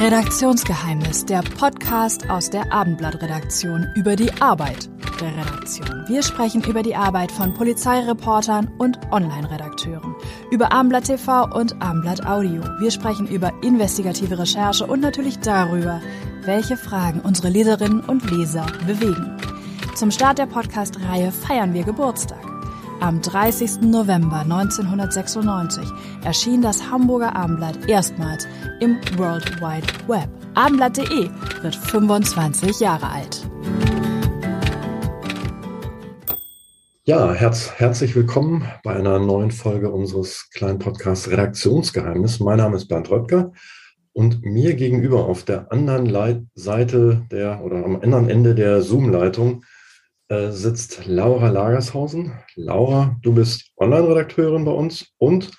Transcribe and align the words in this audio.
Redaktionsgeheimnis, 0.00 1.26
der 1.26 1.42
Podcast 1.42 2.30
aus 2.30 2.50
der 2.50 2.72
Abendblattredaktion 2.72 3.88
über 3.96 4.14
die 4.14 4.30
Arbeit 4.40 4.88
der 5.20 5.36
Redaktion. 5.36 6.04
Wir 6.06 6.22
sprechen 6.22 6.62
über 6.62 6.84
die 6.84 6.94
Arbeit 6.94 7.32
von 7.32 7.52
Polizeireportern 7.52 8.70
und 8.78 8.96
Online-Redakteuren, 9.10 10.14
über 10.52 10.70
Abendblatt 10.70 11.06
TV 11.06 11.52
und 11.52 11.82
Abendblatt 11.82 12.24
Audio. 12.24 12.62
Wir 12.78 12.92
sprechen 12.92 13.26
über 13.26 13.52
investigative 13.64 14.38
Recherche 14.38 14.86
und 14.86 15.00
natürlich 15.00 15.40
darüber, 15.40 16.00
welche 16.42 16.76
Fragen 16.76 17.20
unsere 17.20 17.48
Leserinnen 17.48 18.00
und 18.00 18.30
Leser 18.30 18.66
bewegen. 18.86 19.36
Zum 19.96 20.12
Start 20.12 20.38
der 20.38 20.46
Podcast-Reihe 20.46 21.32
feiern 21.32 21.74
wir 21.74 21.82
Geburtstag. 21.82 22.47
Am 23.00 23.22
30. 23.22 23.82
November 23.82 24.40
1996 24.40 25.88
erschien 26.24 26.62
das 26.62 26.90
Hamburger 26.90 27.36
Abendblatt 27.36 27.88
erstmals 27.88 28.48
im 28.80 28.96
World 29.16 29.60
Wide 29.60 29.86
Web. 30.08 30.28
Abendblatt.de 30.54 31.30
wird 31.62 31.76
25 31.76 32.80
Jahre 32.80 33.08
alt. 33.08 33.48
Ja, 37.04 37.32
herz, 37.32 37.70
herzlich 37.76 38.16
willkommen 38.16 38.64
bei 38.82 38.96
einer 38.96 39.20
neuen 39.20 39.52
Folge 39.52 39.92
unseres 39.92 40.50
kleinen 40.52 40.80
Podcasts 40.80 41.30
Redaktionsgeheimnis. 41.30 42.40
Mein 42.40 42.58
Name 42.58 42.76
ist 42.76 42.88
Bernd 42.88 43.08
Röttger 43.10 43.52
und 44.12 44.42
mir 44.42 44.74
gegenüber 44.74 45.26
auf 45.26 45.44
der 45.44 45.70
anderen 45.70 46.06
Leit 46.06 46.42
Seite 46.56 47.24
der 47.30 47.62
oder 47.62 47.84
am 47.84 48.00
anderen 48.00 48.28
Ende 48.28 48.56
der 48.56 48.82
Zoom-Leitung 48.82 49.62
äh, 50.28 50.50
sitzt 50.50 51.06
Laura 51.06 51.48
Lagershausen. 51.48 52.32
Laura, 52.54 53.16
du 53.22 53.34
bist 53.34 53.72
Online-Redakteurin 53.76 54.64
bei 54.64 54.72
uns 54.72 55.14
und 55.18 55.50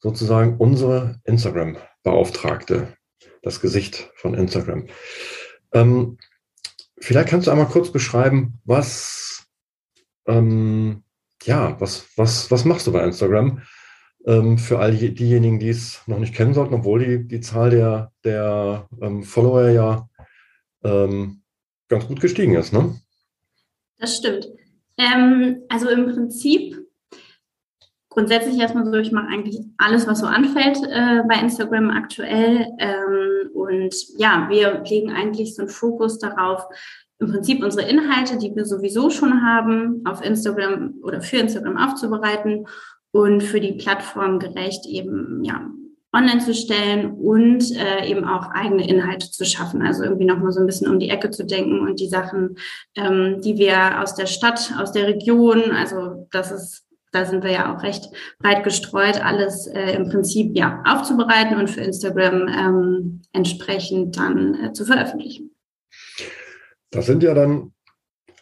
sozusagen 0.00 0.56
unsere 0.58 1.20
Instagram-Beauftragte, 1.24 2.96
das 3.42 3.60
Gesicht 3.60 4.10
von 4.16 4.34
Instagram. 4.34 4.86
Ähm, 5.72 6.18
vielleicht 7.00 7.28
kannst 7.28 7.46
du 7.46 7.50
einmal 7.50 7.68
kurz 7.68 7.90
beschreiben, 7.90 8.60
was, 8.64 9.46
ähm, 10.26 11.04
ja, 11.44 11.80
was, 11.80 12.08
was, 12.16 12.50
was 12.50 12.64
machst 12.64 12.86
du 12.86 12.92
bei 12.92 13.02
Instagram? 13.04 13.62
Ähm, 14.26 14.58
für 14.58 14.78
all 14.78 14.94
die, 14.94 15.14
diejenigen, 15.14 15.58
die 15.58 15.70
es 15.70 16.02
noch 16.06 16.18
nicht 16.18 16.34
kennen 16.34 16.54
sollten, 16.54 16.74
obwohl 16.74 17.04
die, 17.04 17.26
die 17.26 17.40
Zahl 17.40 17.70
der, 17.70 18.12
der 18.24 18.88
ähm, 19.00 19.22
Follower 19.22 19.70
ja 19.70 20.08
ähm, 20.84 21.42
ganz 21.88 22.06
gut 22.06 22.20
gestiegen 22.20 22.54
ist, 22.54 22.72
ne? 22.72 22.94
Das 24.02 24.16
stimmt. 24.16 24.48
Ähm, 24.98 25.62
also 25.68 25.88
im 25.88 26.06
Prinzip 26.06 26.76
grundsätzlich 28.08 28.58
erstmal 28.58 28.84
so, 28.84 28.94
ich 28.94 29.12
mache 29.12 29.28
eigentlich 29.28 29.60
alles, 29.78 30.08
was 30.08 30.18
so 30.18 30.26
anfällt 30.26 30.76
äh, 30.82 31.22
bei 31.28 31.36
Instagram 31.40 31.88
aktuell. 31.90 32.66
Ähm, 32.78 33.50
und 33.54 33.94
ja, 34.18 34.48
wir 34.50 34.82
legen 34.82 35.12
eigentlich 35.12 35.54
so 35.54 35.62
einen 35.62 35.70
Fokus 35.70 36.18
darauf, 36.18 36.64
im 37.20 37.30
Prinzip 37.30 37.62
unsere 37.62 37.88
Inhalte, 37.88 38.38
die 38.38 38.52
wir 38.56 38.64
sowieso 38.64 39.08
schon 39.08 39.40
haben, 39.46 40.02
auf 40.04 40.20
Instagram 40.24 40.94
oder 41.04 41.20
für 41.20 41.36
Instagram 41.36 41.76
aufzubereiten 41.76 42.66
und 43.12 43.40
für 43.40 43.60
die 43.60 43.74
Plattform 43.74 44.40
gerecht 44.40 44.84
eben 44.84 45.44
ja 45.44 45.70
online 46.12 46.40
zu 46.40 46.54
stellen 46.54 47.12
und 47.12 47.74
äh, 47.76 48.06
eben 48.06 48.24
auch 48.24 48.50
eigene 48.50 48.86
Inhalte 48.86 49.30
zu 49.30 49.44
schaffen. 49.44 49.82
Also 49.82 50.04
irgendwie 50.04 50.26
nochmal 50.26 50.52
so 50.52 50.60
ein 50.60 50.66
bisschen 50.66 50.88
um 50.88 50.98
die 50.98 51.08
Ecke 51.08 51.30
zu 51.30 51.44
denken 51.44 51.80
und 51.80 52.00
die 52.00 52.08
Sachen, 52.08 52.56
ähm, 52.96 53.40
die 53.42 53.56
wir 53.56 54.00
aus 54.00 54.14
der 54.14 54.26
Stadt, 54.26 54.72
aus 54.78 54.92
der 54.92 55.06
Region, 55.06 55.70
also 55.72 56.28
das 56.30 56.52
ist, 56.52 56.84
da 57.12 57.24
sind 57.24 57.44
wir 57.44 57.52
ja 57.52 57.74
auch 57.74 57.82
recht 57.82 58.06
breit 58.38 58.64
gestreut, 58.64 59.24
alles 59.24 59.66
äh, 59.66 59.92
im 59.92 60.08
Prinzip 60.08 60.56
ja 60.56 60.82
aufzubereiten 60.86 61.56
und 61.56 61.68
für 61.68 61.80
Instagram 61.80 62.48
ähm, 62.48 63.22
entsprechend 63.32 64.16
dann 64.16 64.54
äh, 64.54 64.72
zu 64.72 64.84
veröffentlichen. 64.84 65.50
Das 66.90 67.06
sind 67.06 67.22
ja 67.22 67.32
dann 67.32 67.72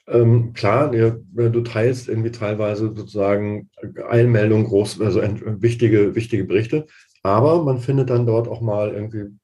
ähm, 0.08 0.52
klar, 0.54 0.92
ihr, 0.92 1.22
du 1.34 1.60
teilst 1.60 2.08
irgendwie 2.08 2.32
teilweise 2.32 2.92
sozusagen 2.96 3.70
Einmeldungen, 4.08 4.66
groß, 4.66 5.00
also 5.00 5.22
wichtige, 5.22 6.16
wichtige 6.16 6.44
Berichte. 6.44 6.86
Aber 7.22 7.62
man 7.62 7.78
findet 7.78 8.10
dann 8.10 8.26
dort 8.26 8.48
auch 8.48 8.60
mal 8.60 8.90
irgendwie 8.90 9.36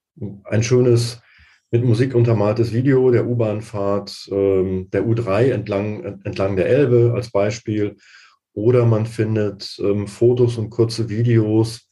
ein 0.44 0.62
schönes 0.62 1.20
mit 1.70 1.84
Musik 1.84 2.14
untermaltes 2.14 2.72
Video 2.72 3.10
der 3.10 3.26
U-Bahnfahrt 3.26 4.28
ähm, 4.30 4.88
der 4.90 5.04
U3 5.04 5.50
entlang, 5.50 6.22
entlang 6.24 6.56
der 6.56 6.66
Elbe 6.66 7.12
als 7.14 7.30
Beispiel. 7.30 7.96
Oder 8.52 8.86
man 8.86 9.04
findet 9.04 9.76
ähm, 9.80 10.06
Fotos 10.06 10.56
und 10.56 10.70
kurze 10.70 11.08
Videos, 11.08 11.90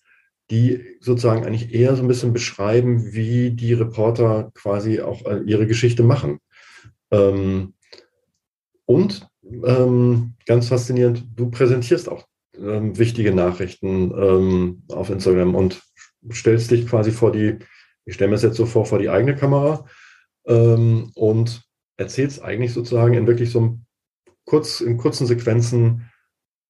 die 0.50 0.82
sozusagen 1.00 1.44
eigentlich 1.44 1.74
eher 1.74 1.96
so 1.96 2.02
ein 2.02 2.08
bisschen 2.08 2.32
beschreiben, 2.32 3.12
wie 3.12 3.50
die 3.50 3.74
Reporter 3.74 4.50
quasi 4.54 5.00
auch 5.00 5.24
äh, 5.26 5.40
ihre 5.44 5.66
Geschichte 5.66 6.02
machen. 6.02 6.38
Ähm, 7.10 7.74
und 8.86 9.28
ähm, 9.42 10.34
ganz 10.46 10.68
faszinierend, 10.68 11.26
du 11.34 11.50
präsentierst 11.50 12.08
auch 12.08 12.26
ähm, 12.58 12.98
wichtige 12.98 13.34
Nachrichten 13.34 14.12
ähm, 14.16 14.82
auf 14.88 15.10
Instagram 15.10 15.54
und 15.54 15.82
stellst 16.32 16.70
dich 16.70 16.86
quasi 16.86 17.10
vor 17.10 17.32
die, 17.32 17.58
ich 18.04 18.14
stelle 18.14 18.28
mir 18.28 18.36
das 18.36 18.42
jetzt 18.42 18.56
so 18.56 18.66
vor, 18.66 18.86
vor 18.86 18.98
die 18.98 19.10
eigene 19.10 19.34
Kamera 19.34 19.86
ähm, 20.46 21.10
und 21.14 21.62
erzählst 21.96 22.42
eigentlich 22.42 22.72
sozusagen 22.72 23.14
in 23.14 23.26
wirklich 23.26 23.50
so 23.50 23.78
kurz, 24.44 24.80
in 24.80 24.96
kurzen 24.96 25.26
Sequenzen 25.26 26.10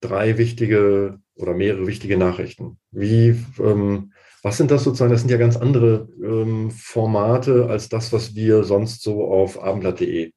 drei 0.01 0.39
wichtige 0.39 1.19
oder 1.37 1.55
mehrere 1.55 1.87
wichtige 1.87 2.17
Nachrichten. 2.17 2.79
Wie, 2.91 3.43
ähm, 3.59 4.13
was 4.43 4.59
sind 4.59 4.71
das 4.71 4.85
sozusagen? 4.85 5.11
Das 5.11 5.21
sind 5.21 5.31
ja 5.31 5.39
ganz 5.39 5.57
andere 5.57 6.09
ähm, 6.23 6.71
Formate 6.71 7.67
als 7.69 7.89
das, 7.89 8.13
was 8.13 8.35
wir 8.35 8.65
sonst 8.65 9.03
so 9.03 9.25
auf 9.25 9.61
abendblatt.de 9.63 10.33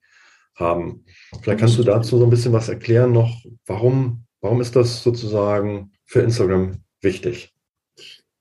haben. 0.56 1.06
Vielleicht 1.42 1.60
kannst 1.60 1.78
du 1.78 1.84
dazu 1.84 2.18
so 2.18 2.24
ein 2.24 2.30
bisschen 2.30 2.54
was 2.54 2.70
erklären 2.70 3.12
noch, 3.12 3.44
warum 3.66 4.27
Warum 4.48 4.62
ist 4.62 4.78
das 4.78 5.04
sozusagen 5.04 5.92
für 6.06 6.22
Instagram 6.22 6.78
wichtig? 7.02 7.54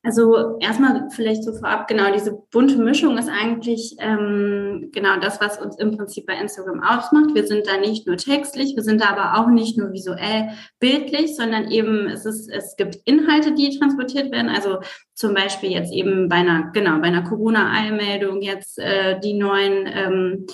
Also 0.04 0.56
erstmal 0.60 1.10
vielleicht 1.10 1.42
so 1.42 1.52
vorab, 1.52 1.88
genau, 1.88 2.12
diese 2.12 2.32
bunte 2.52 2.76
Mischung 2.76 3.18
ist 3.18 3.28
eigentlich 3.28 3.96
ähm, 3.98 4.90
genau 4.92 5.18
das, 5.18 5.40
was 5.40 5.58
uns 5.58 5.76
im 5.80 5.96
Prinzip 5.96 6.26
bei 6.26 6.34
Instagram 6.34 6.80
ausmacht. 6.80 7.34
Wir 7.34 7.44
sind 7.44 7.66
da 7.66 7.76
nicht 7.78 8.06
nur 8.06 8.18
textlich, 8.18 8.76
wir 8.76 8.84
sind 8.84 9.00
da 9.00 9.06
aber 9.06 9.40
auch 9.40 9.50
nicht 9.50 9.76
nur 9.76 9.92
visuell 9.92 10.50
bildlich, 10.78 11.34
sondern 11.34 11.72
eben 11.72 12.06
es, 12.06 12.24
ist, 12.24 12.48
es 12.48 12.76
gibt 12.76 12.98
Inhalte, 13.04 13.52
die 13.54 13.76
transportiert 13.76 14.30
werden. 14.30 14.48
Also 14.48 14.78
zum 15.12 15.34
Beispiel 15.34 15.72
jetzt 15.72 15.92
eben 15.92 16.28
bei 16.28 16.36
einer, 16.36 16.70
genau, 16.72 17.00
bei 17.00 17.08
einer 17.08 17.24
Corona-Eilmeldung 17.24 18.42
jetzt 18.42 18.78
äh, 18.78 19.18
die 19.18 19.34
neuen 19.34 19.88
ähm, 19.92 20.46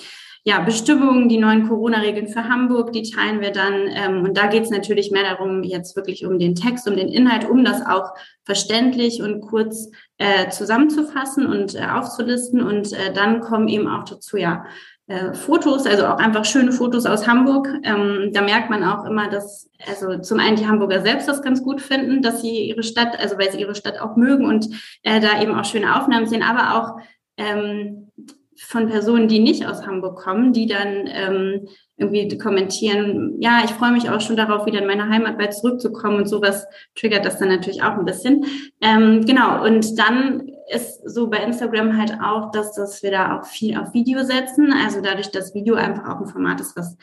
ja, 0.45 0.59
Bestimmungen, 0.59 1.29
die 1.29 1.37
neuen 1.37 1.69
Corona-Regeln 1.69 2.27
für 2.27 2.49
Hamburg, 2.49 2.91
die 2.91 3.09
teilen 3.09 3.39
wir 3.39 3.51
dann. 3.51 3.87
Ähm, 3.87 4.23
und 4.23 4.37
da 4.37 4.47
geht 4.47 4.63
es 4.63 4.69
natürlich 4.69 5.09
mehr 5.09 5.23
darum, 5.23 5.63
jetzt 5.63 5.95
wirklich 5.95 6.25
um 6.25 6.37
den 6.37 6.53
Text, 6.53 6.85
um 6.87 6.97
den 6.97 7.07
Inhalt, 7.07 7.49
um 7.49 7.63
das 7.63 7.85
auch 7.85 8.11
verständlich 8.43 9.21
und 9.21 9.39
kurz 9.39 9.89
äh, 10.17 10.49
zusammenzufassen 10.49 11.45
und 11.45 11.75
äh, 11.75 11.85
aufzulisten. 11.85 12.61
Und 12.61 12.91
äh, 12.91 13.13
dann 13.13 13.39
kommen 13.39 13.69
eben 13.69 13.87
auch 13.87 14.03
dazu, 14.03 14.35
ja, 14.35 14.65
äh, 15.07 15.33
Fotos, 15.33 15.85
also 15.85 16.07
auch 16.07 16.17
einfach 16.17 16.43
schöne 16.43 16.73
Fotos 16.73 17.05
aus 17.05 17.25
Hamburg. 17.25 17.69
Ähm, 17.83 18.31
da 18.33 18.41
merkt 18.41 18.69
man 18.69 18.83
auch 18.83 19.05
immer, 19.05 19.29
dass 19.29 19.69
also 19.87 20.17
zum 20.19 20.39
einen 20.39 20.57
die 20.57 20.67
Hamburger 20.67 21.01
selbst 21.01 21.27
das 21.27 21.41
ganz 21.41 21.63
gut 21.63 21.81
finden, 21.81 22.21
dass 22.21 22.41
sie 22.41 22.67
ihre 22.67 22.83
Stadt, 22.83 23.17
also 23.17 23.37
weil 23.37 23.51
sie 23.51 23.59
ihre 23.61 23.75
Stadt 23.75 23.99
auch 23.99 24.17
mögen 24.17 24.45
und 24.45 24.67
äh, 25.03 25.21
da 25.21 25.41
eben 25.41 25.55
auch 25.55 25.65
schöne 25.65 25.95
Aufnahmen 25.95 26.27
sehen, 26.27 26.43
aber 26.43 26.77
auch 26.77 27.01
ähm, 27.37 28.11
von 28.57 28.87
Personen, 28.87 29.27
die 29.27 29.39
nicht 29.39 29.65
aus 29.65 29.85
Hamburg 29.85 30.17
kommen, 30.19 30.53
die 30.53 30.67
dann 30.67 31.07
ähm, 31.07 31.67
irgendwie 31.97 32.37
kommentieren, 32.37 33.35
ja, 33.39 33.61
ich 33.63 33.71
freue 33.71 33.91
mich 33.91 34.09
auch 34.09 34.21
schon 34.21 34.35
darauf, 34.35 34.65
wieder 34.65 34.79
in 34.79 34.87
meine 34.87 35.09
Heimat 35.09 35.37
bald 35.37 35.53
zurückzukommen 35.53 36.17
und 36.17 36.27
sowas 36.27 36.65
triggert 36.95 37.25
das 37.25 37.37
dann 37.39 37.49
natürlich 37.49 37.83
auch 37.83 37.97
ein 37.97 38.05
bisschen. 38.05 38.45
Ähm, 38.81 39.25
genau, 39.25 39.63
und 39.63 39.97
dann 39.99 40.49
ist 40.73 41.07
so 41.09 41.29
bei 41.29 41.37
Instagram 41.37 41.97
halt 41.97 42.13
auch, 42.23 42.51
dass, 42.51 42.73
dass 42.73 43.03
wir 43.03 43.11
da 43.11 43.37
auch 43.37 43.45
viel 43.45 43.77
auf 43.77 43.93
Video 43.93 44.23
setzen. 44.23 44.73
Also 44.73 45.01
dadurch, 45.01 45.29
dass 45.31 45.53
Video 45.53 45.75
einfach 45.75 46.07
auch 46.09 46.21
ein 46.21 46.27
Format 46.27 46.61
ist, 46.61 46.75
was 46.75 46.97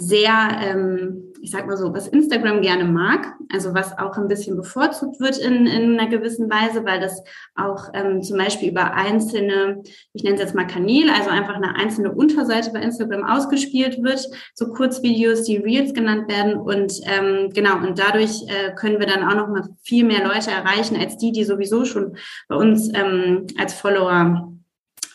sehr, 0.00 0.32
ähm, 0.62 1.32
ich 1.42 1.50
sag 1.50 1.66
mal 1.66 1.76
so, 1.76 1.92
was 1.92 2.08
Instagram 2.08 2.62
gerne 2.62 2.84
mag, 2.84 3.34
also 3.52 3.74
was 3.74 3.98
auch 3.98 4.16
ein 4.16 4.28
bisschen 4.28 4.56
bevorzugt 4.56 5.20
wird 5.20 5.36
in, 5.36 5.66
in 5.66 5.98
einer 5.98 6.08
gewissen 6.08 6.50
Weise, 6.50 6.84
weil 6.86 7.00
das 7.00 7.22
auch 7.54 7.90
ähm, 7.92 8.22
zum 8.22 8.38
Beispiel 8.38 8.70
über 8.70 8.94
einzelne, 8.94 9.82
ich 10.14 10.22
nenne 10.22 10.36
es 10.36 10.42
jetzt 10.42 10.54
mal 10.54 10.66
Kanäle, 10.66 11.12
also 11.14 11.28
einfach 11.28 11.54
eine 11.54 11.76
einzelne 11.76 12.12
Unterseite 12.12 12.70
bei 12.72 12.80
Instagram 12.80 13.24
ausgespielt 13.24 14.02
wird, 14.02 14.26
so 14.54 14.68
Kurzvideos, 14.68 15.42
die 15.42 15.58
Reels 15.58 15.92
genannt 15.92 16.28
werden 16.28 16.54
und 16.54 16.94
ähm, 17.04 17.50
genau, 17.52 17.76
und 17.86 17.98
dadurch 17.98 18.42
äh, 18.48 18.74
können 18.74 18.98
wir 18.98 19.06
dann 19.06 19.22
auch 19.22 19.36
noch 19.36 19.48
mal 19.48 19.68
viel 19.82 20.04
mehr 20.04 20.26
Leute 20.26 20.50
erreichen 20.50 20.96
als 20.96 21.18
die, 21.18 21.32
die 21.32 21.44
sowieso 21.44 21.84
schon 21.84 22.16
bei 22.48 22.56
uns 22.56 22.88
ähm, 22.94 23.46
als 23.58 23.74
Follower 23.74 24.50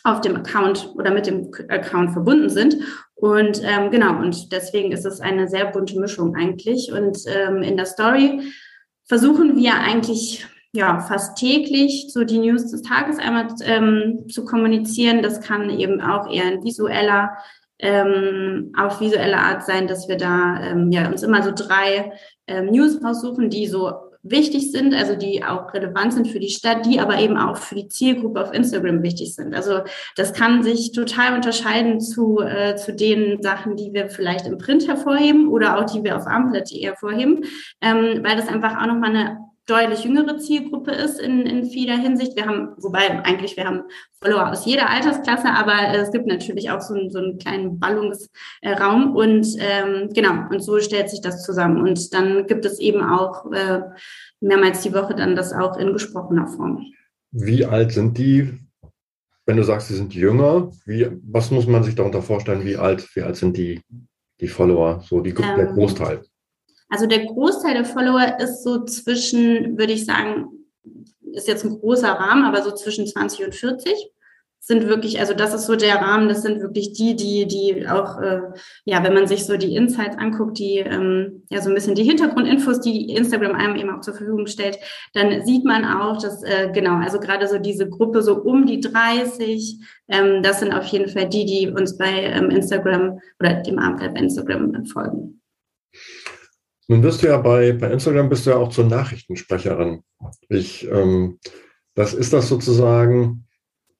auf 0.04 0.20
dem 0.20 0.36
Account 0.36 0.92
oder 0.94 1.10
mit 1.10 1.26
dem 1.26 1.50
Account 1.68 2.12
verbunden 2.12 2.48
sind. 2.48 2.76
Und 3.16 3.62
ähm, 3.64 3.90
genau, 3.90 4.18
und 4.18 4.52
deswegen 4.52 4.92
ist 4.92 5.06
es 5.06 5.20
eine 5.20 5.48
sehr 5.48 5.66
bunte 5.66 5.98
Mischung 5.98 6.36
eigentlich. 6.36 6.92
Und 6.92 7.18
ähm, 7.26 7.62
in 7.62 7.76
der 7.76 7.86
Story 7.86 8.52
versuchen 9.04 9.56
wir 9.56 9.74
eigentlich 9.74 10.46
ja, 10.72 11.00
fast 11.00 11.38
täglich 11.38 12.12
so 12.12 12.24
die 12.24 12.38
News 12.38 12.70
des 12.70 12.82
Tages 12.82 13.18
einmal 13.18 13.48
ähm, 13.64 14.28
zu 14.28 14.44
kommunizieren. 14.44 15.22
Das 15.22 15.40
kann 15.40 15.70
eben 15.70 16.02
auch 16.02 16.30
eher 16.30 16.44
ein 16.44 16.62
visueller, 16.62 17.36
ähm, 17.78 18.72
auf 18.76 19.00
visuelle 19.00 19.38
Art 19.38 19.64
sein, 19.64 19.86
dass 19.86 20.08
wir 20.08 20.18
da 20.18 20.60
ähm, 20.60 20.92
ja, 20.92 21.08
uns 21.08 21.22
immer 21.22 21.42
so 21.42 21.52
drei 21.54 22.12
ähm, 22.46 22.66
News 22.66 23.02
raussuchen, 23.02 23.48
die 23.48 23.66
so 23.66 23.92
wichtig 24.30 24.72
sind, 24.72 24.94
also 24.94 25.16
die 25.16 25.44
auch 25.44 25.72
relevant 25.74 26.12
sind 26.12 26.28
für 26.28 26.40
die 26.40 26.48
Stadt, 26.48 26.86
die 26.86 27.00
aber 27.00 27.18
eben 27.18 27.36
auch 27.36 27.56
für 27.56 27.74
die 27.74 27.88
Zielgruppe 27.88 28.42
auf 28.42 28.52
Instagram 28.52 29.02
wichtig 29.02 29.34
sind. 29.34 29.54
Also 29.54 29.80
das 30.16 30.32
kann 30.32 30.62
sich 30.62 30.92
total 30.92 31.34
unterscheiden 31.34 32.00
zu, 32.00 32.40
äh, 32.40 32.76
zu 32.76 32.94
den 32.94 33.42
Sachen, 33.42 33.76
die 33.76 33.92
wir 33.92 34.08
vielleicht 34.08 34.46
im 34.46 34.58
Print 34.58 34.88
hervorheben 34.88 35.48
oder 35.48 35.78
auch 35.78 35.84
die 35.84 36.02
wir 36.04 36.16
auf 36.16 36.26
Amplet.de 36.26 36.82
hervorheben, 36.82 37.44
ähm, 37.80 38.22
weil 38.22 38.36
das 38.36 38.48
einfach 38.48 38.80
auch 38.80 38.86
nochmal 38.86 39.10
eine 39.10 39.45
deutlich 39.66 40.04
jüngere 40.04 40.38
Zielgruppe 40.38 40.92
ist 40.92 41.18
in, 41.20 41.42
in 41.42 41.66
vieler 41.66 41.96
Hinsicht. 41.96 42.36
Wir 42.36 42.46
haben, 42.46 42.70
wobei 42.78 43.22
eigentlich 43.24 43.56
wir 43.56 43.64
haben 43.64 43.82
Follower 44.22 44.50
aus 44.50 44.64
jeder 44.64 44.88
Altersklasse, 44.88 45.48
aber 45.48 45.74
äh, 45.74 45.98
es 45.98 46.12
gibt 46.12 46.26
natürlich 46.26 46.70
auch 46.70 46.80
so, 46.80 46.94
einen, 46.94 47.10
so 47.10 47.18
einen 47.18 47.38
kleinen 47.38 47.78
Ballungsraum 47.78 49.16
und 49.16 49.46
ähm, 49.58 50.10
genau, 50.14 50.48
und 50.50 50.60
so 50.60 50.78
stellt 50.80 51.10
sich 51.10 51.20
das 51.20 51.42
zusammen. 51.42 51.82
Und 51.82 52.14
dann 52.14 52.46
gibt 52.46 52.64
es 52.64 52.78
eben 52.78 53.02
auch 53.02 53.50
äh, 53.52 53.82
mehrmals 54.40 54.82
die 54.82 54.94
Woche 54.94 55.14
dann 55.14 55.34
das 55.36 55.52
auch 55.52 55.76
in 55.76 55.92
gesprochener 55.92 56.46
Form. 56.46 56.86
Wie 57.32 57.66
alt 57.66 57.92
sind 57.92 58.16
die? 58.18 58.60
Wenn 59.46 59.56
du 59.56 59.62
sagst, 59.62 59.88
sie 59.88 59.94
sind 59.94 60.14
jünger, 60.14 60.70
wie, 60.86 61.08
was 61.22 61.50
muss 61.50 61.66
man 61.66 61.84
sich 61.84 61.94
darunter 61.94 62.22
vorstellen? 62.22 62.64
Wie 62.64 62.76
alt, 62.76 63.08
wie 63.14 63.22
alt 63.22 63.36
sind 63.36 63.56
die, 63.56 63.80
die 64.40 64.48
Follower, 64.48 65.00
so 65.06 65.20
die, 65.20 65.30
ähm, 65.30 65.56
der 65.56 65.66
Großteil? 65.66 66.22
Also 66.88 67.06
der 67.06 67.26
Großteil 67.26 67.74
der 67.74 67.84
Follower 67.84 68.38
ist 68.38 68.62
so 68.62 68.84
zwischen, 68.84 69.76
würde 69.78 69.92
ich 69.92 70.04
sagen, 70.06 70.50
ist 71.32 71.48
jetzt 71.48 71.64
ein 71.64 71.78
großer 71.78 72.08
Rahmen, 72.08 72.44
aber 72.44 72.62
so 72.62 72.70
zwischen 72.70 73.06
20 73.06 73.44
und 73.44 73.54
40 73.54 74.10
sind 74.66 74.88
wirklich, 74.88 75.20
also 75.20 75.32
das 75.32 75.54
ist 75.54 75.66
so 75.66 75.76
der 75.76 75.94
Rahmen, 75.96 76.28
das 76.28 76.42
sind 76.42 76.60
wirklich 76.60 76.92
die, 76.92 77.14
die, 77.14 77.46
die 77.46 77.88
auch, 77.88 78.20
äh, 78.20 78.40
ja, 78.84 79.04
wenn 79.04 79.14
man 79.14 79.28
sich 79.28 79.46
so 79.46 79.56
die 79.56 79.76
Insights 79.76 80.18
anguckt, 80.18 80.58
die, 80.58 80.78
ähm, 80.78 81.44
ja, 81.50 81.62
so 81.62 81.68
ein 81.68 81.74
bisschen 81.74 81.94
die 81.94 82.02
Hintergrundinfos, 82.02 82.80
die 82.80 83.14
Instagram 83.14 83.54
einem 83.54 83.76
eben 83.76 83.90
auch 83.90 84.00
zur 84.00 84.14
Verfügung 84.14 84.48
stellt, 84.48 84.78
dann 85.12 85.46
sieht 85.46 85.64
man 85.64 85.84
auch, 85.84 86.20
dass, 86.20 86.42
äh, 86.42 86.70
genau, 86.72 86.96
also 86.96 87.20
gerade 87.20 87.46
so 87.46 87.58
diese 87.58 87.88
Gruppe 87.88 88.22
so 88.22 88.42
um 88.42 88.66
die 88.66 88.80
30, 88.80 89.78
ähm, 90.08 90.42
das 90.42 90.58
sind 90.58 90.72
auf 90.72 90.86
jeden 90.86 91.08
Fall 91.08 91.28
die, 91.28 91.46
die 91.46 91.68
uns 91.68 91.96
bei 91.96 92.24
ähm, 92.24 92.50
Instagram 92.50 93.20
oder 93.38 93.62
dem 93.62 93.78
Abend 93.78 94.00
bei 94.00 94.20
Instagram 94.20 94.84
folgen. 94.86 95.40
Nun 96.88 97.00
bist 97.00 97.22
du 97.22 97.26
ja 97.26 97.38
bei, 97.38 97.72
bei 97.72 97.90
Instagram 97.90 98.28
bist 98.28 98.46
du 98.46 98.50
ja 98.50 98.56
auch 98.56 98.68
zur 98.68 98.84
Nachrichtensprecherin. 98.84 100.02
Ich, 100.48 100.86
ähm, 100.88 101.38
das 101.94 102.14
ist 102.14 102.32
das 102.32 102.48
sozusagen, 102.48 103.46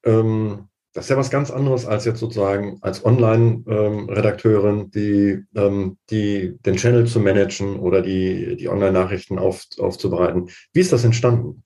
ähm, 0.05 0.69
das 0.93 1.07
ist 1.07 1.11
ja 1.11 1.17
was 1.17 1.31
ganz 1.31 1.51
anderes 1.51 1.85
als 1.85 2.05
jetzt 2.05 2.21
sozusagen 2.21 2.79
als 2.81 3.05
Online-Redakteurin, 3.05 4.81
ähm, 4.81 4.91
die, 4.93 5.45
ähm, 5.55 5.99
die 6.11 6.57
den 6.65 6.77
Channel 6.77 7.07
zu 7.07 7.21
managen 7.21 7.81
oder 7.81 8.03
die, 8.03 8.57
die 8.57 8.69
Online-Nachrichten 8.69 9.39
auf, 9.39 9.67
aufzubereiten. 9.79 10.49
Wie 10.73 10.81
ist 10.81 10.93
das 10.93 11.05
entstanden? 11.05 11.65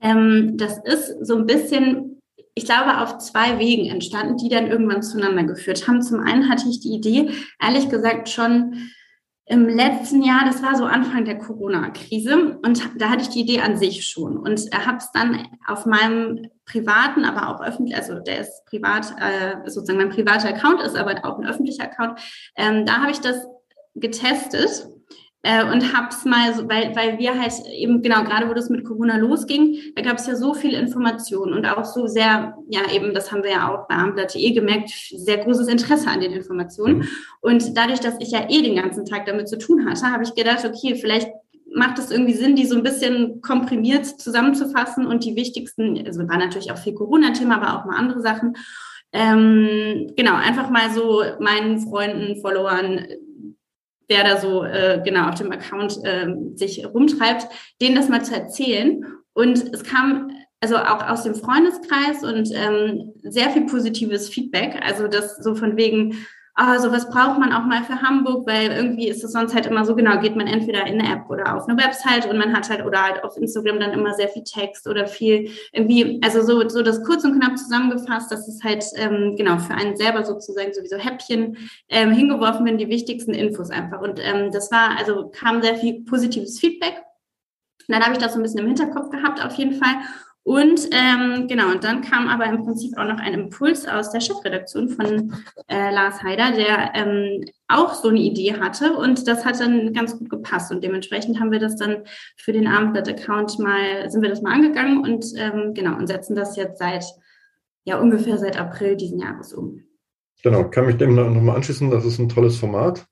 Ähm, 0.00 0.56
das 0.56 0.78
ist 0.84 1.26
so 1.26 1.36
ein 1.36 1.46
bisschen 1.46 2.12
ich 2.54 2.66
glaube, 2.66 3.00
auf 3.00 3.18
zwei 3.18 3.58
Wegen 3.58 3.86
entstanden, 3.86 4.36
die 4.36 4.50
dann 4.50 4.66
irgendwann 4.66 5.02
zueinander 5.02 5.44
geführt 5.44 5.88
haben. 5.88 6.02
Zum 6.02 6.20
einen 6.20 6.50
hatte 6.50 6.68
ich 6.68 6.80
die 6.80 6.92
Idee, 6.92 7.30
ehrlich 7.58 7.88
gesagt, 7.88 8.28
schon 8.28 8.90
im 9.46 9.68
letzten 9.68 10.22
Jahr, 10.22 10.44
das 10.44 10.62
war 10.62 10.76
so 10.76 10.84
Anfang 10.84 11.24
der 11.24 11.38
Corona-Krise 11.38 12.58
und 12.62 13.00
da 13.00 13.10
hatte 13.10 13.22
ich 13.22 13.30
die 13.30 13.40
Idee 13.40 13.60
an 13.60 13.76
sich 13.76 14.06
schon. 14.06 14.36
Und 14.36 14.60
habe 14.72 14.98
es 14.98 15.10
dann 15.12 15.46
auf 15.66 15.84
meinem 15.84 16.48
privaten, 16.64 17.24
aber 17.24 17.48
auch 17.48 17.60
öffentlich, 17.60 17.96
also 17.96 18.20
der 18.20 18.40
ist 18.40 18.64
privat, 18.66 19.14
äh, 19.20 19.68
sozusagen 19.68 19.98
mein 19.98 20.10
privater 20.10 20.48
Account 20.48 20.80
ist, 20.82 20.96
aber 20.96 21.24
auch 21.24 21.38
ein 21.38 21.46
öffentlicher 21.46 21.84
Account, 21.84 22.20
ähm, 22.56 22.86
da 22.86 22.98
habe 22.98 23.10
ich 23.10 23.20
das 23.20 23.46
getestet 23.94 24.88
äh, 25.42 25.64
und 25.64 25.92
hab's 25.92 26.24
mal 26.24 26.54
so, 26.54 26.68
weil, 26.68 26.94
weil 26.94 27.18
wir 27.18 27.38
halt 27.40 27.52
eben, 27.72 28.00
genau, 28.00 28.22
gerade 28.22 28.48
wo 28.48 28.54
das 28.54 28.70
mit 28.70 28.84
Corona 28.84 29.16
losging, 29.16 29.76
da 29.96 30.02
gab 30.02 30.18
es 30.18 30.26
ja 30.26 30.36
so 30.36 30.54
viel 30.54 30.74
Information 30.74 31.52
und 31.52 31.66
auch 31.66 31.84
so 31.84 32.06
sehr, 32.06 32.56
ja 32.68 32.80
eben, 32.92 33.12
das 33.12 33.32
haben 33.32 33.42
wir 33.42 33.50
ja 33.50 33.72
auch 33.72 33.88
bei 33.88 33.96
Amt.de 33.96 34.52
gemerkt, 34.52 34.90
sehr 34.90 35.38
großes 35.38 35.66
Interesse 35.66 36.08
an 36.08 36.20
den 36.20 36.32
Informationen. 36.32 37.08
Und 37.40 37.76
dadurch, 37.76 37.98
dass 37.98 38.14
ich 38.20 38.30
ja 38.30 38.46
eh 38.48 38.62
den 38.62 38.76
ganzen 38.76 39.04
Tag 39.04 39.26
damit 39.26 39.48
zu 39.48 39.58
tun 39.58 39.84
hatte, 39.84 40.12
habe 40.12 40.22
ich 40.22 40.34
gedacht, 40.34 40.64
okay, 40.64 40.94
vielleicht 40.94 41.28
macht 41.74 41.98
es 41.98 42.10
irgendwie 42.10 42.34
Sinn, 42.34 42.54
die 42.54 42.66
so 42.66 42.76
ein 42.76 42.82
bisschen 42.84 43.40
komprimiert 43.40 44.06
zusammenzufassen 44.06 45.06
und 45.06 45.24
die 45.24 45.34
wichtigsten, 45.34 46.06
also 46.06 46.20
war 46.28 46.38
natürlich 46.38 46.70
auch 46.70 46.78
viel 46.78 46.94
Corona-Thema, 46.94 47.56
aber 47.56 47.80
auch 47.80 47.84
mal 47.84 47.96
andere 47.96 48.20
Sachen. 48.20 48.56
Ähm, 49.12 50.12
genau, 50.16 50.34
einfach 50.36 50.70
mal 50.70 50.90
so 50.90 51.22
meinen 51.40 51.80
Freunden, 51.80 52.40
Followern 52.40 53.06
wer 54.12 54.24
da 54.24 54.36
so 54.38 54.62
äh, 54.64 55.00
genau 55.02 55.28
auf 55.28 55.36
dem 55.36 55.50
Account 55.50 55.98
äh, 56.04 56.26
sich 56.54 56.84
rumtreibt, 56.84 57.46
denen 57.80 57.96
das 57.96 58.10
mal 58.10 58.22
zu 58.22 58.34
erzählen. 58.34 59.02
Und 59.32 59.72
es 59.72 59.84
kam 59.84 60.30
also 60.60 60.76
auch 60.76 61.08
aus 61.08 61.22
dem 61.22 61.34
Freundeskreis 61.34 62.22
und 62.22 62.50
ähm, 62.54 63.14
sehr 63.22 63.48
viel 63.50 63.64
positives 63.64 64.28
Feedback. 64.28 64.78
Also 64.82 65.08
das 65.08 65.38
so 65.38 65.54
von 65.54 65.76
wegen, 65.78 66.26
ah, 66.54 66.78
sowas 66.78 67.08
braucht 67.08 67.38
man 67.38 67.52
auch 67.52 67.64
mal 67.64 67.82
für 67.82 68.02
Hamburg, 68.02 68.46
weil 68.46 68.70
irgendwie 68.70 69.08
ist 69.08 69.24
es 69.24 69.32
sonst 69.32 69.54
halt 69.54 69.66
immer 69.66 69.84
so, 69.84 69.94
genau, 69.94 70.20
geht 70.20 70.36
man 70.36 70.46
entweder 70.46 70.86
in 70.86 71.00
eine 71.00 71.12
App 71.12 71.30
oder 71.30 71.56
auf 71.56 71.66
eine 71.66 71.82
Website 71.82 72.28
und 72.28 72.36
man 72.36 72.54
hat 72.54 72.68
halt 72.68 72.84
oder 72.84 73.02
halt 73.02 73.24
auf 73.24 73.36
Instagram 73.36 73.80
dann 73.80 73.92
immer 73.92 74.12
sehr 74.14 74.28
viel 74.28 74.44
Text 74.44 74.86
oder 74.86 75.06
viel 75.06 75.50
irgendwie, 75.72 76.20
also 76.22 76.42
so, 76.42 76.68
so 76.68 76.82
das 76.82 77.02
kurz 77.04 77.24
und 77.24 77.38
knapp 77.38 77.56
zusammengefasst, 77.56 78.30
dass 78.30 78.48
es 78.48 78.62
halt 78.62 78.84
ähm, 78.96 79.34
genau 79.36 79.58
für 79.58 79.74
einen 79.74 79.96
selber 79.96 80.24
sozusagen 80.24 80.74
sowieso 80.74 80.96
Häppchen 80.96 81.56
ähm, 81.88 82.10
hingeworfen 82.12 82.66
werden, 82.66 82.78
die 82.78 82.88
wichtigsten 82.88 83.32
Infos 83.32 83.70
einfach. 83.70 84.02
Und 84.02 84.20
ähm, 84.22 84.50
das 84.52 84.70
war, 84.70 84.98
also 84.98 85.30
kam 85.30 85.62
sehr 85.62 85.76
viel 85.76 86.04
positives 86.04 86.60
Feedback. 86.60 87.02
Und 87.88 87.94
dann 87.94 88.02
habe 88.02 88.12
ich 88.12 88.18
das 88.18 88.34
so 88.34 88.38
ein 88.38 88.42
bisschen 88.42 88.60
im 88.60 88.66
Hinterkopf 88.66 89.10
gehabt, 89.10 89.44
auf 89.44 89.54
jeden 89.54 89.74
Fall. 89.74 89.94
Und 90.44 90.88
ähm, 90.90 91.46
genau, 91.46 91.70
und 91.70 91.84
dann 91.84 92.00
kam 92.00 92.26
aber 92.26 92.46
im 92.46 92.64
Prinzip 92.64 92.98
auch 92.98 93.04
noch 93.04 93.18
ein 93.18 93.32
Impuls 93.32 93.86
aus 93.86 94.10
der 94.10 94.20
Chefredaktion 94.20 94.88
von 94.88 95.32
äh, 95.68 95.94
Lars 95.94 96.20
Haider, 96.22 96.50
der 96.50 96.92
ähm, 96.94 97.44
auch 97.68 97.94
so 97.94 98.08
eine 98.08 98.18
Idee 98.18 98.54
hatte 98.58 98.96
und 98.96 99.28
das 99.28 99.44
hat 99.44 99.60
dann 99.60 99.92
ganz 99.92 100.18
gut 100.18 100.28
gepasst 100.28 100.72
und 100.72 100.82
dementsprechend 100.82 101.38
haben 101.38 101.52
wir 101.52 101.60
das 101.60 101.76
dann 101.76 101.98
für 102.36 102.52
den 102.52 102.66
Abendblatt-Account 102.66 103.60
mal, 103.60 104.10
sind 104.10 104.22
wir 104.22 104.30
das 104.30 104.42
mal 104.42 104.52
angegangen 104.52 105.04
und 105.04 105.26
ähm, 105.36 105.74
genau, 105.74 105.96
und 105.96 106.08
setzen 106.08 106.34
das 106.34 106.56
jetzt 106.56 106.78
seit, 106.78 107.04
ja 107.84 108.00
ungefähr 108.00 108.36
seit 108.36 108.58
April 108.58 108.96
diesen 108.96 109.20
Jahres 109.20 109.52
um. 109.52 109.84
Genau, 110.42 110.68
kann 110.68 110.86
mich 110.86 110.96
dem 110.96 111.14
nochmal 111.14 111.54
anschließen, 111.54 111.88
das 111.88 112.04
ist 112.04 112.18
ein 112.18 112.28
tolles 112.28 112.56
Format. 112.56 113.06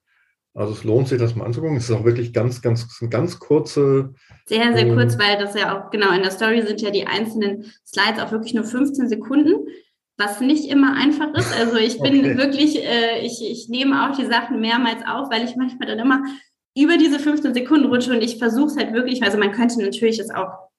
Also 0.54 0.72
es 0.72 0.84
lohnt 0.84 1.08
sich, 1.08 1.18
das 1.18 1.36
mal 1.36 1.44
anzugucken. 1.44 1.76
Es 1.76 1.88
ist 1.88 1.96
auch 1.96 2.04
wirklich 2.04 2.32
ganz, 2.32 2.60
ganz, 2.60 2.98
ganz 3.08 3.38
kurze. 3.38 4.14
Sehr, 4.46 4.72
sehr 4.72 4.86
ähm, 4.86 4.96
kurz, 4.96 5.18
weil 5.18 5.38
das 5.38 5.54
ja 5.54 5.78
auch, 5.78 5.90
genau, 5.90 6.12
in 6.12 6.22
der 6.22 6.32
Story 6.32 6.62
sind 6.62 6.80
ja 6.80 6.90
die 6.90 7.06
einzelnen 7.06 7.72
Slides 7.86 8.20
auch 8.20 8.32
wirklich 8.32 8.54
nur 8.54 8.64
15 8.64 9.08
Sekunden, 9.08 9.68
was 10.16 10.40
nicht 10.40 10.68
immer 10.68 10.96
einfach 10.96 11.32
ist. 11.34 11.56
Also 11.56 11.76
ich 11.76 12.00
bin 12.00 12.20
okay. 12.20 12.36
wirklich, 12.36 12.84
äh, 12.84 13.20
ich, 13.24 13.40
ich 13.42 13.68
nehme 13.68 14.08
auch 14.10 14.16
die 14.16 14.26
Sachen 14.26 14.60
mehrmals 14.60 15.02
auf, 15.06 15.30
weil 15.30 15.44
ich 15.44 15.54
manchmal 15.54 15.88
dann 15.88 16.00
immer 16.00 16.22
über 16.76 16.96
diese 16.96 17.18
15 17.18 17.54
Sekunden 17.54 17.86
rutsche 17.86 18.12
und 18.12 18.22
ich 18.22 18.38
versuche 18.38 18.66
es 18.66 18.76
halt 18.76 18.92
wirklich, 18.92 19.22
also 19.22 19.38
man 19.38 19.52
könnte 19.52 19.80
natürlich 19.82 20.18
es 20.18 20.30
auch 20.30 20.70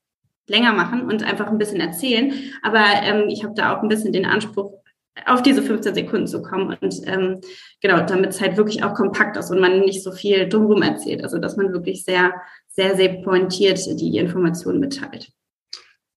länger 0.48 0.74
machen 0.74 1.04
und 1.04 1.24
einfach 1.24 1.48
ein 1.48 1.58
bisschen 1.58 1.80
erzählen, 1.80 2.34
aber 2.62 2.84
ähm, 3.04 3.30
ich 3.30 3.44
habe 3.44 3.54
da 3.56 3.76
auch 3.76 3.84
ein 3.84 3.90
bisschen 3.90 4.12
den 4.12 4.26
Anspruch, 4.26 4.81
auf 5.26 5.42
diese 5.42 5.62
15 5.62 5.94
Sekunden 5.94 6.28
zu 6.28 6.42
kommen 6.42 6.78
und 6.80 7.02
ähm, 7.06 7.42
genau, 7.82 8.06
damit 8.06 8.32
es 8.32 8.42
halt 8.42 8.58
wirklich 8.58 8.84
auch 8.84 8.94
kompakt 8.94 9.38
ist 9.38 9.52
und 9.52 9.60
man 9.60 9.82
nicht 9.82 10.04
so 10.04 10.12
viel 10.12 10.48
drumherum 10.48 10.82
erzählt. 10.82 11.24
Also 11.24 11.38
dass 11.38 11.58
man 11.58 11.74
wirklich 11.74 12.04
sehr, 12.04 12.34
sehr, 12.68 12.96
sehr 12.96 13.22
pointiert 13.22 13.80
die 14.00 14.18
Informationen 14.18 14.80
mitteilt. 14.80 15.32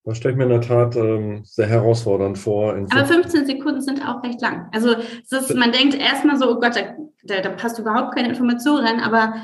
Das 0.05 0.19
stelle 0.19 0.33
ich 0.33 0.39
mir 0.39 0.45
in 0.45 0.51
der 0.51 0.61
Tat 0.61 0.97
ähm, 0.97 1.43
sehr 1.45 1.67
herausfordernd 1.67 2.39
vor. 2.39 2.75
Aber 2.75 3.07
15 3.07 3.47
Sekunden 3.47 3.81
sind 3.81 4.07
auch 4.07 4.23
recht 4.23 4.41
lang. 4.43 4.69
Also 4.73 4.95
ist, 4.95 5.55
man 5.55 5.73
denkt 5.73 5.95
erstmal 5.95 6.39
so, 6.39 6.51
oh 6.51 6.61
Gott, 6.61 6.77
da, 6.77 6.95
da, 7.25 7.41
da 7.41 7.49
passt 7.51 7.79
überhaupt 7.79 8.15
keine 8.15 8.29
Information 8.29 8.85
rein, 8.85 9.01
aber 9.01 9.35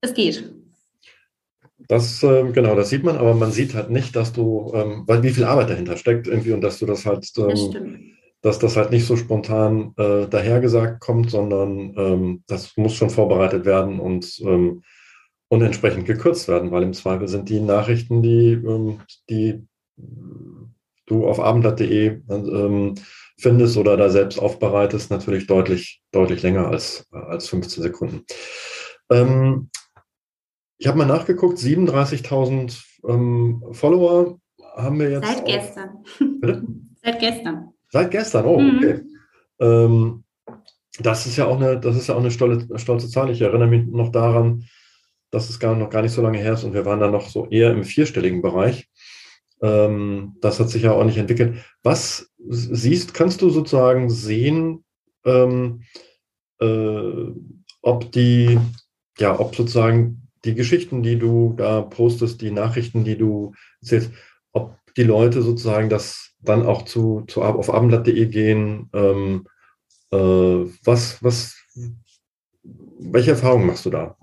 es 0.00 0.14
geht. 0.14 0.50
Das, 1.86 2.22
äh, 2.22 2.50
genau, 2.52 2.74
das 2.74 2.88
sieht 2.88 3.04
man, 3.04 3.18
aber 3.18 3.34
man 3.34 3.52
sieht 3.52 3.74
halt 3.74 3.90
nicht, 3.90 4.16
dass 4.16 4.32
du, 4.32 4.72
ähm, 4.74 5.04
weil 5.06 5.22
wie 5.22 5.30
viel 5.30 5.44
Arbeit 5.44 5.70
dahinter 5.70 5.96
steckt 5.96 6.28
irgendwie 6.28 6.52
und 6.52 6.62
dass 6.62 6.78
du 6.78 6.86
das 6.86 7.04
halt 7.04 7.30
ähm, 7.36 8.09
dass 8.42 8.58
das 8.58 8.76
halt 8.76 8.90
nicht 8.90 9.06
so 9.06 9.16
spontan 9.16 9.92
äh, 9.96 10.26
dahergesagt 10.26 11.00
kommt, 11.00 11.30
sondern 11.30 11.94
ähm, 11.96 12.44
das 12.46 12.76
muss 12.76 12.94
schon 12.94 13.10
vorbereitet 13.10 13.64
werden 13.64 14.00
und, 14.00 14.40
ähm, 14.40 14.82
und 15.48 15.62
entsprechend 15.62 16.06
gekürzt 16.06 16.48
werden, 16.48 16.70
weil 16.70 16.82
im 16.82 16.94
Zweifel 16.94 17.28
sind 17.28 17.48
die 17.48 17.60
Nachrichten, 17.60 18.22
die, 18.22 18.52
ähm, 18.52 19.00
die 19.28 19.66
du 21.06 21.26
auf 21.26 21.40
abendblatt.de 21.40 22.22
ähm, 22.28 22.94
findest 23.38 23.76
oder 23.76 23.96
da 23.96 24.08
selbst 24.10 24.38
aufbereitest, 24.38 25.10
natürlich 25.10 25.46
deutlich, 25.46 26.02
deutlich 26.12 26.42
länger 26.42 26.68
als, 26.68 27.06
als 27.10 27.48
15 27.48 27.82
Sekunden. 27.82 28.24
Ähm, 29.10 29.70
ich 30.78 30.86
habe 30.86 30.96
mal 30.96 31.06
nachgeguckt, 31.06 31.58
37.000 31.58 32.82
ähm, 33.06 33.62
Follower 33.72 34.38
haben 34.76 34.98
wir 34.98 35.10
jetzt. 35.10 35.26
Seit 35.26 35.44
gestern. 35.44 36.04
Bitte? 36.40 36.64
Seit 37.02 37.18
gestern. 37.18 37.74
Seit 37.90 38.10
gestern, 38.10 38.44
oh, 38.46 38.60
Mhm. 38.60 38.76
okay. 38.78 39.00
Ähm, 39.60 40.24
das 40.98 41.26
ist 41.26 41.36
ja 41.36 41.46
auch 41.46 41.56
eine, 41.60 41.78
das 41.78 41.96
ist 41.96 42.08
ja 42.08 42.14
auch 42.14 42.20
eine 42.20 42.30
stolze, 42.30 42.66
stolze 42.78 43.08
Zahl. 43.08 43.30
Ich 43.30 43.40
erinnere 43.40 43.68
mich 43.68 43.86
noch 43.86 44.10
daran, 44.10 44.64
dass 45.30 45.48
es 45.48 45.60
gar 45.60 45.76
noch 45.76 45.90
gar 45.90 46.02
nicht 46.02 46.12
so 46.12 46.22
lange 46.22 46.38
her 46.38 46.54
ist 46.54 46.64
und 46.64 46.74
wir 46.74 46.84
waren 46.84 47.00
dann 47.00 47.12
noch 47.12 47.28
so 47.28 47.46
eher 47.48 47.70
im 47.70 47.84
vierstelligen 47.84 48.42
Bereich. 48.42 48.88
Ähm, 49.62 50.36
das 50.40 50.58
hat 50.58 50.70
sich 50.70 50.82
ja 50.82 50.92
auch 50.92 51.04
nicht 51.04 51.18
entwickelt. 51.18 51.58
Was 51.82 52.30
siehst, 52.48 53.14
kannst 53.14 53.42
du 53.42 53.50
sozusagen 53.50 54.10
sehen, 54.10 54.84
ähm, 55.24 55.82
äh, 56.60 57.26
ob 57.82 58.10
die, 58.12 58.58
ja, 59.18 59.38
ob 59.38 59.54
sozusagen 59.54 60.28
die 60.44 60.54
Geschichten, 60.54 61.02
die 61.02 61.18
du 61.18 61.54
da 61.56 61.82
postest, 61.82 62.40
die 62.40 62.50
Nachrichten, 62.50 63.04
die 63.04 63.16
du 63.18 63.52
erzählst, 63.82 64.10
ob 64.52 64.76
die 64.96 65.02
Leute 65.04 65.42
sozusagen 65.42 65.88
das 65.88 66.29
dann 66.42 66.66
auch 66.66 66.82
zu, 66.82 67.24
zu 67.28 67.42
auf 67.42 67.72
abendblatt.de 67.72 68.26
gehen, 68.26 68.88
ähm, 68.92 69.46
äh, 70.10 70.16
was, 70.84 71.22
was, 71.22 71.56
welche 72.98 73.32
Erfahrungen 73.32 73.66
machst 73.66 73.86
du 73.86 73.90
da? 73.90 74.16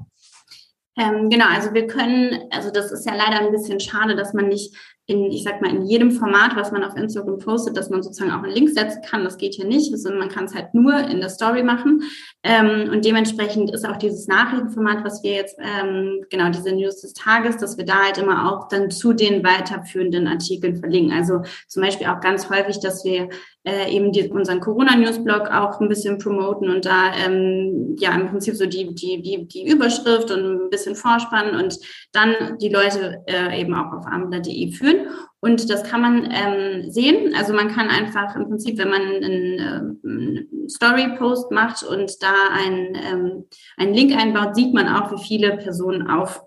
Ähm, 0.97 1.29
genau, 1.29 1.45
also 1.47 1.73
wir 1.73 1.85
können, 1.85 2.49
also 2.49 2.71
das 2.71 2.91
ist 2.91 3.05
ja 3.05 3.15
leider 3.15 3.39
ein 3.39 3.51
bisschen 3.51 3.79
schade, 3.79 4.15
dass 4.15 4.33
man 4.33 4.47
nicht 4.47 4.75
in, 5.09 5.31
ich 5.31 5.43
sag 5.43 5.61
mal, 5.61 5.73
in 5.73 5.85
jedem 5.85 6.11
Format, 6.11 6.57
was 6.57 6.71
man 6.73 6.83
auf 6.83 6.97
Instagram 6.97 7.39
postet, 7.39 7.77
dass 7.77 7.89
man 7.89 8.03
sozusagen 8.03 8.31
auch 8.31 8.43
einen 8.43 8.53
Link 8.53 8.69
setzen 8.69 9.01
kann. 9.09 9.23
Das 9.23 9.37
geht 9.37 9.55
hier 9.55 9.65
nicht, 9.65 9.97
sondern 9.97 10.19
man 10.19 10.29
kann 10.29 10.45
es 10.45 10.53
halt 10.53 10.73
nur 10.73 10.97
in 10.97 11.21
der 11.21 11.29
Story 11.29 11.63
machen. 11.63 12.03
Ähm, 12.43 12.89
und 12.91 13.05
dementsprechend 13.05 13.71
ist 13.71 13.87
auch 13.87 13.95
dieses 13.95 14.27
Nachrichtenformat, 14.27 15.05
was 15.05 15.23
wir 15.23 15.31
jetzt, 15.31 15.57
ähm, 15.59 16.25
genau, 16.29 16.49
diese 16.49 16.73
News 16.73 16.99
des 16.99 17.13
Tages, 17.13 17.55
dass 17.55 17.77
wir 17.77 17.85
da 17.85 18.03
halt 18.03 18.17
immer 18.17 18.51
auch 18.51 18.67
dann 18.67 18.91
zu 18.91 19.13
den 19.13 19.45
weiterführenden 19.45 20.27
Artikeln 20.27 20.75
verlinken. 20.75 21.17
Also 21.17 21.41
zum 21.69 21.83
Beispiel 21.83 22.07
auch 22.07 22.19
ganz 22.19 22.49
häufig, 22.49 22.81
dass 22.81 23.05
wir 23.05 23.29
äh, 23.67 23.91
eben 23.91 24.13
die, 24.13 24.29
unseren 24.29 24.61
Corona-News-Blog 24.61 25.51
auch 25.51 25.81
ein 25.81 25.89
bisschen 25.89 26.17
promoten 26.17 26.69
und 26.69 26.85
da 26.85 27.11
ähm, 27.13 27.97
ja 27.99 28.15
im 28.15 28.29
Prinzip 28.29 28.55
so 28.55 28.65
die, 28.65 28.95
die, 28.95 29.21
die, 29.21 29.45
die 29.45 29.69
Überschrift 29.69 30.31
und 30.31 30.39
ein 30.39 30.69
bisschen 30.69 30.95
vorspannen 30.95 31.61
und 31.61 31.77
dann 32.13 32.57
die 32.61 32.69
Leute 32.69 33.23
äh, 33.27 33.59
eben 33.59 33.75
auch 33.75 33.91
auf 33.91 34.07
abendblatt.de 34.07 34.71
führen. 34.71 35.07
Und 35.41 35.69
das 35.69 35.83
kann 35.83 36.01
man 36.01 36.31
ähm, 36.31 36.89
sehen. 36.89 37.33
Also 37.37 37.53
man 37.53 37.67
kann 37.67 37.89
einfach 37.89 38.35
im 38.37 38.47
Prinzip, 38.47 38.77
wenn 38.77 38.89
man 38.89 39.01
einen, 39.01 39.99
ähm, 40.03 40.69
Story-Post 40.69 41.51
macht 41.51 41.83
und 41.83 42.11
da 42.21 42.33
einen, 42.53 42.95
ähm, 42.95 43.45
einen 43.75 43.93
Link 43.93 44.17
einbaut, 44.17 44.55
sieht 44.55 44.73
man 44.73 44.87
auch, 44.87 45.11
wie 45.11 45.23
viele 45.23 45.57
Personen 45.57 46.09
auf 46.09 46.41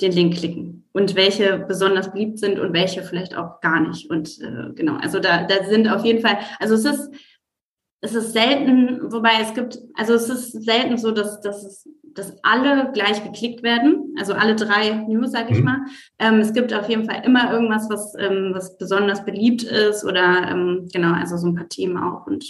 den 0.00 0.12
Link 0.12 0.36
klicken 0.36 0.84
und 0.92 1.14
welche 1.16 1.58
besonders 1.58 2.12
beliebt 2.12 2.38
sind 2.38 2.58
und 2.58 2.72
welche 2.72 3.02
vielleicht 3.02 3.36
auch 3.36 3.60
gar 3.60 3.80
nicht. 3.80 4.08
Und 4.10 4.38
äh, 4.40 4.72
genau, 4.74 4.96
also 4.96 5.18
da, 5.20 5.44
da 5.44 5.64
sind 5.64 5.88
auf 5.88 6.04
jeden 6.04 6.20
Fall, 6.20 6.38
also 6.60 6.74
es 6.74 6.84
ist, 6.84 7.10
es 8.00 8.14
ist 8.14 8.32
selten, 8.32 9.12
wobei 9.12 9.30
es 9.42 9.54
gibt, 9.54 9.78
also 9.94 10.14
es 10.14 10.28
ist 10.28 10.52
selten 10.64 10.98
so, 10.98 11.10
dass, 11.10 11.40
dass, 11.40 11.64
es, 11.64 11.88
dass 12.14 12.36
alle 12.44 12.92
gleich 12.92 13.24
geklickt 13.24 13.64
werden, 13.64 14.14
also 14.18 14.34
alle 14.34 14.54
drei 14.54 14.90
News, 15.08 15.32
sag 15.32 15.50
ich 15.50 15.58
Mhm. 15.58 15.64
mal. 15.64 15.78
Ähm, 16.20 16.38
es 16.38 16.52
gibt 16.52 16.72
auf 16.72 16.88
jeden 16.88 17.06
Fall 17.06 17.22
immer 17.24 17.52
irgendwas, 17.52 17.88
was, 17.90 18.14
ähm, 18.20 18.52
was 18.54 18.78
besonders 18.78 19.24
beliebt 19.24 19.64
ist 19.64 20.04
oder 20.04 20.48
ähm, 20.48 20.88
genau, 20.92 21.12
also 21.12 21.36
so 21.36 21.48
ein 21.48 21.56
paar 21.56 21.68
Themen 21.68 21.96
auch. 21.96 22.24
Und 22.28 22.44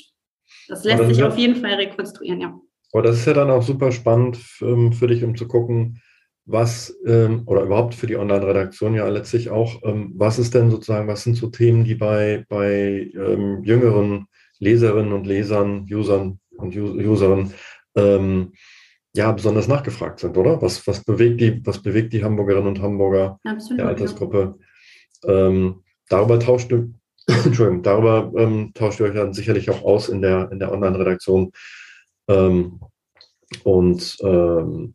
das 0.69 0.85
lässt 0.85 1.07
sich 1.07 1.17
ja- 1.19 1.29
auf 1.29 1.39
jeden 1.39 1.57
Fall 1.57 1.75
rekonstruieren, 1.75 2.41
ja. 2.43 2.61
Aber 2.93 3.03
das 3.03 3.17
ist 3.17 3.27
ja 3.27 3.33
dann 3.35 3.51
auch 3.51 3.63
super 3.63 3.91
spannend 3.93 4.39
ähm, 4.61 4.93
für 4.93 5.07
dich, 5.07 5.23
um 5.25 5.35
zu 5.37 5.47
gucken, 5.49 6.01
was, 6.51 6.97
ähm, 7.05 7.43
oder 7.45 7.63
überhaupt 7.63 7.95
für 7.95 8.07
die 8.07 8.17
Online-Redaktion 8.17 8.95
ja 8.95 9.07
letztlich 9.09 9.51
auch, 9.51 9.83
ähm, 9.85 10.13
was 10.17 10.39
ist 10.39 10.55
denn 10.55 10.71
sozusagen, 10.71 11.07
was 11.07 11.23
sind 11.23 11.37
so 11.37 11.49
Themen, 11.49 11.85
die 11.85 11.95
bei, 11.95 12.47
bei 12.49 13.11
ähm, 13.15 13.63
jüngeren 13.65 14.27
Leserinnen 14.59 15.13
und 15.13 15.27
Lesern, 15.27 15.87
Usern 15.91 16.41
und 16.57 16.75
Us- 16.75 16.97
Userinnen 17.07 17.53
ähm, 17.97 18.53
ja 19.15 19.31
besonders 19.31 19.69
nachgefragt 19.69 20.21
sind, 20.21 20.39
oder? 20.39 20.61
Was, 20.63 20.87
was 20.87 21.05
bewegt 21.05 21.43
die, 21.43 21.65
was 21.67 21.83
bewegt 21.83 22.15
die 22.15 22.25
Hamburgerinnen 22.25 22.69
und 22.69 22.81
Hamburger 22.81 23.39
Absolut. 23.45 23.81
der. 23.81 23.89
Altersgruppe? 23.89 24.59
Ähm, 25.27 25.83
darüber 26.09 26.41
tauscht 26.41 26.73
du, 26.73 26.95
Entschuldigung, 27.27 27.83
darüber 27.83 28.33
ähm, 28.37 28.73
tauscht 28.73 29.01
ihr 29.01 29.07
euch 29.07 29.15
dann 29.15 29.35
sicherlich 29.35 29.69
auch 29.69 29.85
aus 29.85 30.09
in 30.09 30.23
der, 30.23 30.51
in 30.51 30.59
der 30.59 30.73
Online-Redaktion. 30.73 31.53
Und 33.65 34.17
ähm, 34.23 34.95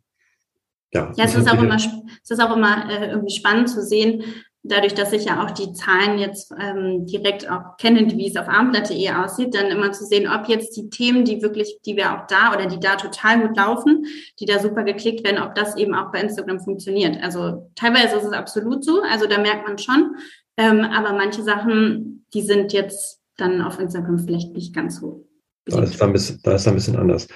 ja, 0.94 1.12
Ja, 1.16 1.24
es 1.24 1.34
ist 1.34 1.50
auch 1.50 1.62
immer, 1.62 1.76
es 1.76 2.30
ist 2.30 2.40
auch 2.40 2.56
immer 2.56 2.90
äh, 2.90 3.10
irgendwie 3.10 3.34
spannend 3.34 3.68
zu 3.68 3.82
sehen, 3.82 4.24
dadurch, 4.64 4.94
dass 4.94 5.12
ich 5.12 5.26
ja 5.26 5.44
auch 5.44 5.50
die 5.50 5.72
Zahlen 5.74 6.18
jetzt 6.18 6.52
ähm, 6.58 7.06
direkt 7.06 7.48
auch 7.50 7.76
kenne, 7.76 8.10
wie 8.16 8.28
es 8.28 8.36
auf 8.36 8.48
abendblatt.de 8.48 9.10
aussieht, 9.10 9.54
dann 9.54 9.66
immer 9.66 9.92
zu 9.92 10.06
sehen, 10.06 10.26
ob 10.26 10.48
jetzt 10.48 10.74
die 10.76 10.88
Themen, 10.88 11.24
die 11.24 11.42
wirklich, 11.42 11.78
die 11.84 11.96
wir 11.96 12.14
auch 12.14 12.26
da 12.26 12.52
oder 12.52 12.66
die 12.66 12.80
da 12.80 12.96
total 12.96 13.46
gut 13.46 13.56
laufen, 13.56 14.06
die 14.40 14.46
da 14.46 14.58
super 14.58 14.82
geklickt 14.82 15.24
werden, 15.24 15.42
ob 15.42 15.54
das 15.54 15.76
eben 15.76 15.94
auch 15.94 16.10
bei 16.10 16.20
Instagram 16.20 16.60
funktioniert. 16.60 17.22
Also 17.22 17.70
teilweise 17.74 18.16
ist 18.16 18.24
es 18.24 18.32
absolut 18.32 18.84
so, 18.84 19.02
also 19.02 19.26
da 19.26 19.38
merkt 19.38 19.68
man 19.68 19.78
schon, 19.78 20.16
ähm, 20.56 20.80
aber 20.80 21.12
manche 21.12 21.42
Sachen, 21.42 22.26
die 22.32 22.42
sind 22.42 22.72
jetzt 22.72 23.20
dann 23.36 23.60
auf 23.60 23.78
Instagram 23.78 24.18
vielleicht 24.18 24.52
nicht 24.54 24.74
ganz 24.74 24.98
so. 24.98 25.28
Da 25.66 25.82
ist 25.82 26.00
da 26.00 26.06
ein 26.06 26.12
bisschen, 26.12 26.40
da 26.42 26.54
ist 26.54 26.66
da 26.66 26.70
ein 26.70 26.76
bisschen 26.76 26.96
anders. 26.96 27.28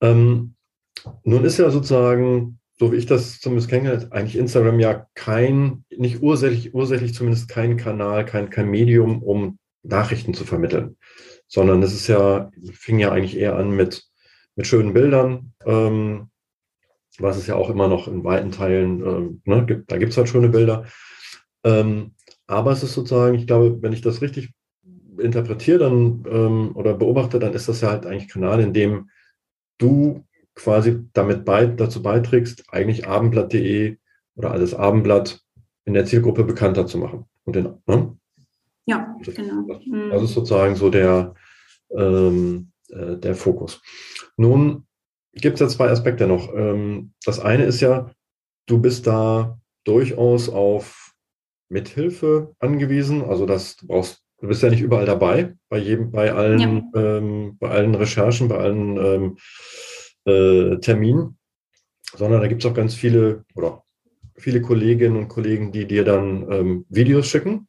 Ähm, 0.00 0.54
nun 1.24 1.44
ist 1.44 1.58
ja 1.58 1.70
sozusagen, 1.70 2.55
so 2.78 2.92
wie 2.92 2.96
ich 2.96 3.06
das 3.06 3.40
zumindest 3.40 3.70
kenne, 3.70 4.06
eigentlich 4.10 4.36
Instagram 4.36 4.80
ja 4.80 5.06
kein, 5.14 5.84
nicht 5.90 6.22
ursächlich, 6.22 6.74
ursächlich 6.74 7.14
zumindest 7.14 7.48
kein 7.48 7.76
Kanal, 7.76 8.24
kein, 8.24 8.50
kein 8.50 8.68
Medium, 8.68 9.22
um 9.22 9.58
Nachrichten 9.82 10.34
zu 10.34 10.44
vermitteln, 10.44 10.96
sondern 11.46 11.82
es 11.82 11.94
ist 11.94 12.08
ja, 12.08 12.50
fing 12.72 12.98
ja 12.98 13.12
eigentlich 13.12 13.36
eher 13.36 13.56
an 13.56 13.70
mit, 13.70 14.04
mit 14.56 14.66
schönen 14.66 14.92
Bildern, 14.92 15.52
ähm, 15.64 16.30
was 17.18 17.38
es 17.38 17.46
ja 17.46 17.54
auch 17.54 17.70
immer 17.70 17.88
noch 17.88 18.08
in 18.08 18.24
weiten 18.24 18.50
Teilen 18.52 19.00
ähm, 19.00 19.42
ne, 19.44 19.64
gibt. 19.64 19.90
Da 19.90 19.96
gibt 19.96 20.12
es 20.12 20.18
halt 20.18 20.28
schöne 20.28 20.50
Bilder. 20.50 20.86
Ähm, 21.64 22.14
aber 22.46 22.72
es 22.72 22.82
ist 22.82 22.92
sozusagen, 22.92 23.36
ich 23.36 23.46
glaube, 23.46 23.80
wenn 23.80 23.92
ich 23.92 24.02
das 24.02 24.20
richtig 24.20 24.52
interpretiere 25.18 25.78
dann 25.78 26.24
ähm, 26.28 26.76
oder 26.76 26.92
beobachte, 26.94 27.38
dann 27.38 27.54
ist 27.54 27.68
das 27.68 27.80
ja 27.80 27.90
halt 27.90 28.04
eigentlich 28.04 28.28
Kanal, 28.28 28.60
in 28.60 28.74
dem 28.74 29.08
du 29.78 30.26
quasi 30.56 31.04
damit 31.12 31.44
bei, 31.44 31.66
dazu 31.66 32.02
beiträgst, 32.02 32.64
eigentlich 32.72 33.06
abendblatt.de 33.06 33.98
oder 34.34 34.50
alles 34.50 34.74
Abendblatt 34.74 35.40
in 35.84 35.94
der 35.94 36.04
Zielgruppe 36.06 36.42
bekannter 36.44 36.86
zu 36.86 36.98
machen. 36.98 37.26
Und 37.44 37.54
den, 37.56 37.74
ne? 37.86 38.16
Ja, 38.86 39.14
Das- 39.24 39.34
genau. 39.34 39.62
das- 39.68 39.84
Mhm. 39.86 40.10
Das 40.10 40.22
ist 40.22 40.34
sozusagen 40.34 40.74
so 40.76 40.90
der, 40.90 41.34
ähm, 41.96 42.72
äh, 42.88 43.16
der 43.16 43.34
Fokus. 43.34 43.80
Nun 44.36 44.86
gibt 45.32 45.54
es 45.54 45.60
ja 45.60 45.68
zwei 45.68 45.90
Aspekte 45.90 46.26
noch. 46.26 46.52
Ähm, 46.54 47.12
das 47.24 47.38
eine 47.38 47.64
ist 47.64 47.80
ja, 47.80 48.10
du 48.66 48.78
bist 48.80 49.06
da 49.06 49.58
durchaus 49.84 50.48
auf 50.48 51.14
Mithilfe 51.68 52.54
angewiesen. 52.58 53.22
Also 53.24 53.44
das 53.46 53.76
du 53.76 53.86
brauchst, 53.88 54.22
du 54.40 54.48
bist 54.48 54.62
ja 54.62 54.70
nicht 54.70 54.80
überall 54.82 55.04
dabei, 55.06 55.54
bei 55.68 55.78
jedem, 55.78 56.10
bei 56.10 56.32
allen, 56.32 56.60
ähm, 56.94 57.56
bei 57.58 57.68
allen 57.70 57.94
Recherchen, 57.94 58.48
bei 58.48 58.58
allen 58.58 58.96
ähm, 58.96 59.36
äh, 60.26 60.76
Terminen, 60.78 61.38
sondern 62.14 62.40
da 62.40 62.48
gibt 62.48 62.64
es 62.64 62.70
auch 62.70 62.74
ganz 62.74 62.94
viele 62.94 63.44
oder 63.54 63.82
viele 64.36 64.60
Kolleginnen 64.60 65.16
und 65.16 65.28
Kollegen, 65.28 65.72
die 65.72 65.86
dir 65.86 66.04
dann 66.04 66.50
ähm, 66.50 66.86
Videos 66.88 67.26
schicken 67.26 67.68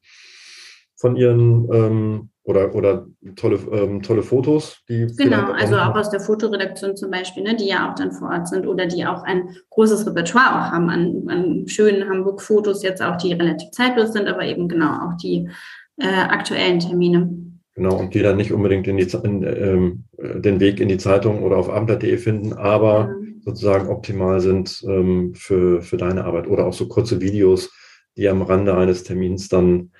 von 0.95 1.15
ihren 1.15 1.71
ähm, 1.71 2.29
oder, 2.43 2.73
oder 2.73 3.05
tolle, 3.35 3.59
ähm, 3.73 4.01
tolle 4.01 4.23
Fotos, 4.23 4.81
die 4.87 5.05
Genau, 5.17 5.51
also 5.51 5.77
auch 5.77 5.93
aus 5.95 6.09
der 6.09 6.21
Fotoredaktion 6.21 6.95
zum 6.95 7.11
Beispiel, 7.11 7.43
ne, 7.43 7.55
die 7.55 7.67
ja 7.67 7.89
auch 7.89 7.95
dann 7.95 8.13
vor 8.13 8.29
Ort 8.29 8.47
sind 8.47 8.65
oder 8.65 8.85
die 8.85 9.05
auch 9.05 9.23
ein 9.23 9.55
großes 9.69 10.07
Repertoire 10.07 10.51
auch 10.51 10.71
haben 10.71 10.89
an, 10.89 11.23
an 11.27 11.67
schönen 11.67 12.09
Hamburg-Fotos, 12.09 12.83
jetzt 12.83 13.01
auch 13.01 13.17
die 13.17 13.33
relativ 13.33 13.71
zeitlos 13.71 14.13
sind, 14.13 14.27
aber 14.27 14.43
eben 14.43 14.69
genau 14.69 15.07
auch 15.07 15.17
die 15.21 15.49
äh, 15.97 16.07
aktuellen 16.07 16.79
Termine. 16.79 17.46
Genau, 17.77 17.95
und 17.95 18.15
die 18.15 18.23
dann 18.23 18.37
nicht 18.37 18.51
unbedingt 18.51 18.87
in 18.87 18.97
die, 18.97 19.07
in, 19.23 19.43
ähm, 19.43 20.03
äh, 20.17 20.39
den 20.39 20.59
Weg 20.59 20.79
in 20.79 20.89
die 20.89 20.97
Zeitung 20.97 21.43
oder 21.43 21.57
auf 21.57 21.69
abendblatt.de 21.69 22.17
finden, 22.17 22.53
aber 22.53 23.09
Ähm, 23.09 23.27
sozusagen 23.47 23.87
optimal 23.87 24.41
sind 24.41 24.83
ähm, 24.87 25.33
für, 25.33 25.81
für 25.81 25.95
deine 25.95 26.25
Arbeit 26.25 26.47
oder 26.47 26.65
auch 26.65 26.73
so 26.73 26.87
kurze 26.87 27.21
Videos, 27.21 27.71
die 28.17 28.27
am 28.27 28.41
Rande 28.41 28.75
eines 28.75 29.03
Termins 29.03 29.47
dann, 29.47 29.91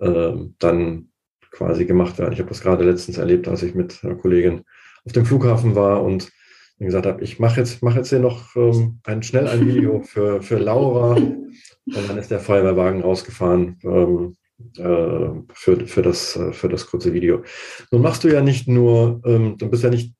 ähm, 0.00 0.54
dann 0.60 1.08
quasi 1.50 1.84
gemacht 1.84 2.18
werden. 2.18 2.32
Ich 2.32 2.38
habe 2.38 2.48
das 2.48 2.62
gerade 2.62 2.84
letztens 2.84 3.18
erlebt, 3.18 3.48
als 3.48 3.62
ich 3.62 3.74
mit 3.74 4.00
einer 4.02 4.14
Kollegin 4.14 4.62
auf 5.04 5.12
dem 5.12 5.26
Flughafen 5.26 5.74
war 5.74 6.02
und 6.02 6.30
gesagt 6.78 7.06
habe, 7.06 7.22
ich 7.22 7.38
mache 7.38 7.60
jetzt, 7.60 7.82
mache 7.82 7.98
jetzt 7.98 8.10
hier 8.10 8.20
noch 8.20 8.54
ähm, 8.56 9.00
ein, 9.04 9.22
schnell 9.22 9.48
ein 9.48 9.66
Video 9.66 10.00
für, 10.04 10.40
für 10.42 10.58
Laura 10.58 11.16
und 11.16 12.08
dann 12.08 12.18
ist 12.18 12.30
der 12.30 12.40
Feuerwehrwagen 12.40 13.02
rausgefahren 13.02 13.78
ähm, 13.82 13.90
äh, 14.32 14.45
für, 14.74 15.86
für, 15.86 16.02
das, 16.02 16.36
äh, 16.36 16.52
für 16.52 16.68
das 16.68 16.86
kurze 16.86 17.12
Video. 17.12 17.42
Nun 17.90 18.02
machst 18.02 18.24
du 18.24 18.28
ja 18.28 18.40
nicht 18.40 18.68
nur, 18.68 19.20
ähm, 19.24 19.56
du 19.58 19.68
bist 19.68 19.84
ja 19.84 19.90
nicht 19.90 20.14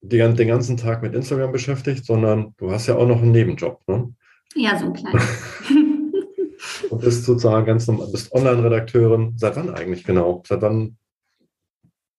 die, 0.00 0.18
gan- 0.18 0.36
den 0.36 0.48
ganzen 0.48 0.76
Tag 0.76 1.02
mit 1.02 1.14
Instagram 1.14 1.52
beschäftigt, 1.52 2.04
sondern 2.04 2.54
du 2.58 2.70
hast 2.70 2.86
ja 2.86 2.96
auch 2.96 3.06
noch 3.06 3.22
einen 3.22 3.32
Nebenjob. 3.32 3.80
Ne? 3.86 4.14
Ja, 4.54 4.78
so 4.78 4.86
ein 4.86 4.92
kleines. 4.92 5.24
und 6.90 7.00
bist 7.00 7.24
sozusagen 7.24 7.66
ganz 7.66 7.86
normal, 7.86 8.08
bist 8.12 8.32
Online-Redakteurin. 8.32 9.34
Seit 9.36 9.56
wann 9.56 9.70
eigentlich 9.70 10.04
genau? 10.04 10.42
Seit 10.46 10.62
wann? 10.62 10.96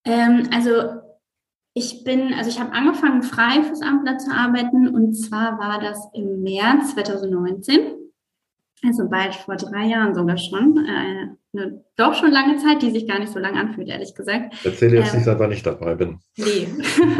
Ähm, 0.06 0.50
also 0.52 1.02
ich 1.74 2.04
bin, 2.04 2.34
also 2.34 2.50
ich 2.50 2.60
habe 2.60 2.72
angefangen, 2.74 3.22
frei 3.22 3.64
fürs 3.64 3.82
Amtblatt 3.82 4.22
zu 4.22 4.32
arbeiten 4.32 4.88
und 4.88 5.14
zwar 5.14 5.60
war 5.60 5.80
das 5.80 6.10
im 6.14 6.42
März 6.42 6.94
2019. 6.96 7.99
Also 8.86 9.10
bald 9.10 9.36
vor 9.36 9.56
drei 9.56 9.86
Jahren 9.88 10.16
sogar 10.16 10.38
schon. 10.38 10.78
Äh, 10.86 11.36
eine 11.54 11.84
doch 11.96 12.14
schon 12.14 12.32
lange 12.32 12.58
Zeit, 12.58 12.82
die 12.82 12.92
sich 12.92 13.08
gar 13.08 13.20
nicht 13.20 13.32
so 13.32 13.40
lang 13.40 13.58
anfühlt, 13.58 13.88
ehrlich 13.88 14.14
gesagt. 14.14 14.54
Erzähle 14.64 14.98
jetzt 14.98 15.10
ähm, 15.10 15.16
nicht, 15.16 15.26
seit 15.26 15.40
wann 15.40 15.52
ich 15.52 15.64
dabei 15.64 15.96
bin. 15.96 16.20
Nee, 16.38 16.68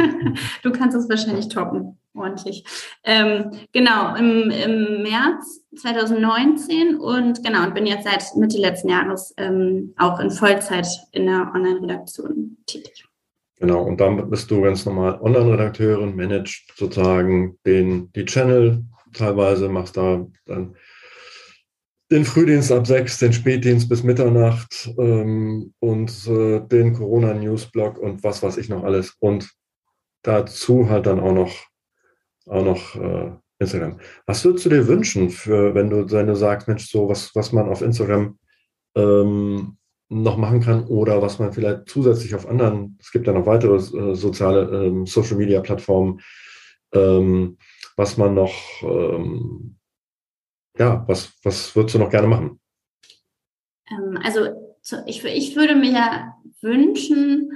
du 0.62 0.70
kannst 0.70 0.96
es 0.96 1.08
wahrscheinlich 1.08 1.48
toppen, 1.48 1.98
ordentlich. 2.14 2.64
Ähm, 3.04 3.50
genau, 3.72 4.14
im, 4.14 4.50
im 4.50 5.02
März 5.02 5.64
2019 5.76 6.96
und 6.98 7.44
genau, 7.44 7.64
und 7.64 7.74
bin 7.74 7.86
jetzt 7.86 8.04
seit 8.04 8.24
Mitte 8.36 8.58
letzten 8.58 8.88
Jahres 8.88 9.34
ähm, 9.36 9.94
auch 9.98 10.20
in 10.20 10.30
Vollzeit 10.30 10.86
in 11.12 11.26
der 11.26 11.50
Online-Redaktion 11.54 12.56
tätig. 12.66 13.04
Genau, 13.58 13.82
und 13.82 14.00
dann 14.00 14.30
bist 14.30 14.50
du 14.50 14.62
ganz 14.62 14.86
normal 14.86 15.20
Online-Redakteurin, 15.20 16.16
managst 16.16 16.72
sozusagen 16.76 17.58
den, 17.66 18.10
die 18.12 18.24
Channel 18.24 18.84
teilweise, 19.12 19.68
machst 19.68 19.96
da 19.96 20.24
dann 20.46 20.76
den 22.10 22.24
Frühdienst 22.24 22.72
ab 22.72 22.86
sechs, 22.86 23.18
den 23.18 23.32
Spätdienst 23.32 23.88
bis 23.88 24.02
Mitternacht 24.02 24.92
ähm, 24.98 25.72
und 25.78 26.10
äh, 26.26 26.60
den 26.60 26.94
Corona-Newsblog 26.94 27.98
und 27.98 28.24
was 28.24 28.42
weiß 28.42 28.56
ich 28.56 28.68
noch 28.68 28.82
alles. 28.82 29.16
Und 29.20 29.50
dazu 30.22 30.88
halt 30.88 31.06
dann 31.06 31.20
auch 31.20 31.32
noch, 31.32 31.52
auch 32.46 32.64
noch 32.64 32.96
äh, 32.96 33.30
Instagram. 33.60 34.00
Was 34.26 34.44
würdest 34.44 34.66
du 34.66 34.70
dir 34.70 34.88
wünschen, 34.88 35.30
für, 35.30 35.74
wenn 35.74 35.90
du, 35.90 36.10
wenn 36.10 36.26
du 36.26 36.34
sagst, 36.34 36.66
Mensch, 36.66 36.90
so 36.90 37.08
was, 37.08 37.34
was 37.34 37.52
man 37.52 37.68
auf 37.68 37.82
Instagram 37.82 38.38
ähm, 38.96 39.76
noch 40.08 40.36
machen 40.36 40.60
kann 40.60 40.84
oder 40.86 41.22
was 41.22 41.38
man 41.38 41.52
vielleicht 41.52 41.88
zusätzlich 41.88 42.34
auf 42.34 42.48
anderen, 42.48 42.98
es 43.00 43.12
gibt 43.12 43.28
ja 43.28 43.32
noch 43.32 43.46
weitere 43.46 43.76
äh, 43.76 44.14
soziale 44.14 44.86
ähm, 44.86 45.06
Social-Media-Plattformen, 45.06 46.20
ähm, 46.92 47.56
was 47.96 48.16
man 48.16 48.34
noch 48.34 48.52
ähm, 48.82 49.76
ja, 50.78 51.04
was, 51.06 51.32
was 51.42 51.74
würdest 51.74 51.94
du 51.94 51.98
noch 51.98 52.10
gerne 52.10 52.28
machen? 52.28 52.60
Ähm, 53.90 54.18
also 54.22 54.48
ich, 55.06 55.24
würde 55.56 55.74
mir 55.74 55.92
ja 55.92 56.34
wünschen, 56.62 57.50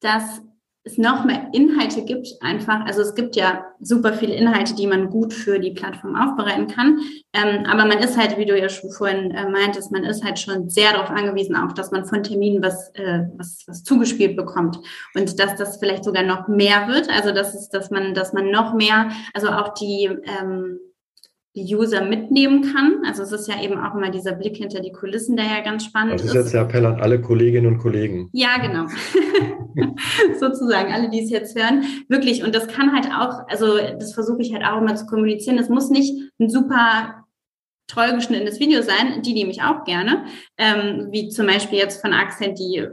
dass 0.00 0.42
es 0.82 0.96
noch 0.96 1.26
mehr 1.26 1.48
Inhalte 1.52 2.04
gibt, 2.04 2.28
einfach, 2.40 2.86
also 2.86 3.02
es 3.02 3.14
gibt 3.14 3.36
ja 3.36 3.66
super 3.80 4.14
viele 4.14 4.34
Inhalte, 4.34 4.74
die 4.74 4.86
man 4.86 5.10
gut 5.10 5.34
für 5.34 5.58
die 5.58 5.72
Plattform 5.72 6.16
aufbereiten 6.16 6.68
kann. 6.68 6.98
Ähm, 7.34 7.66
aber 7.66 7.84
man 7.84 7.98
ist 7.98 8.16
halt, 8.16 8.38
wie 8.38 8.46
du 8.46 8.58
ja 8.58 8.70
schon 8.70 8.90
vorhin 8.90 9.30
äh, 9.30 9.48
meintest, 9.50 9.92
man 9.92 10.04
ist 10.04 10.24
halt 10.24 10.38
schon 10.38 10.70
sehr 10.70 10.92
darauf 10.92 11.10
angewiesen, 11.10 11.54
auch 11.54 11.72
dass 11.72 11.90
man 11.90 12.06
von 12.06 12.22
Terminen 12.22 12.62
was, 12.62 12.90
äh, 12.94 13.24
was, 13.36 13.62
was 13.66 13.84
zugespielt 13.84 14.36
bekommt. 14.36 14.78
Und 15.14 15.38
dass 15.38 15.56
das 15.56 15.76
vielleicht 15.76 16.04
sogar 16.04 16.22
noch 16.22 16.48
mehr 16.48 16.88
wird. 16.88 17.10
Also 17.10 17.32
das 17.32 17.54
ist, 17.54 17.70
dass 17.70 17.90
man, 17.90 18.14
dass 18.14 18.32
man 18.32 18.50
noch 18.50 18.72
mehr, 18.72 19.10
also 19.34 19.48
auch 19.48 19.74
die 19.74 20.04
ähm, 20.04 20.78
die 21.56 21.74
User 21.74 22.04
mitnehmen 22.04 22.62
kann. 22.62 23.02
Also 23.04 23.24
es 23.24 23.32
ist 23.32 23.48
ja 23.48 23.60
eben 23.60 23.78
auch 23.78 23.94
immer 23.94 24.10
dieser 24.10 24.32
Blick 24.32 24.56
hinter 24.56 24.80
die 24.80 24.92
Kulissen, 24.92 25.36
der 25.36 25.46
ja 25.46 25.60
ganz 25.60 25.84
spannend 25.84 26.14
ist. 26.14 26.24
Das 26.24 26.30
ist 26.30 26.34
jetzt 26.34 26.54
der 26.54 26.62
Appell 26.62 26.86
an 26.86 27.00
alle 27.00 27.20
Kolleginnen 27.20 27.66
und 27.66 27.78
Kollegen. 27.78 28.28
Ja, 28.32 28.58
genau. 28.58 28.86
Sozusagen, 30.38 30.92
alle, 30.92 31.10
die 31.10 31.22
es 31.22 31.30
jetzt 31.30 31.58
hören. 31.58 31.84
Wirklich. 32.08 32.44
Und 32.44 32.54
das 32.54 32.68
kann 32.68 32.92
halt 32.92 33.06
auch, 33.06 33.48
also 33.48 33.78
das 33.78 34.14
versuche 34.14 34.42
ich 34.42 34.52
halt 34.52 34.64
auch 34.64 34.80
immer 34.80 34.94
zu 34.94 35.06
kommunizieren. 35.06 35.56
Das 35.56 35.68
muss 35.68 35.90
nicht 35.90 36.14
ein 36.38 36.48
super 36.48 37.24
toll 37.88 38.12
geschnittenes 38.14 38.60
Video 38.60 38.82
sein. 38.82 39.22
Die 39.22 39.34
nehme 39.34 39.50
ich 39.50 39.62
auch 39.62 39.84
gerne. 39.84 40.24
Ähm, 40.56 41.08
wie 41.10 41.30
zum 41.30 41.46
Beispiel 41.46 41.78
jetzt 41.78 42.00
von 42.00 42.12
Accent, 42.12 42.60
die 42.60 42.86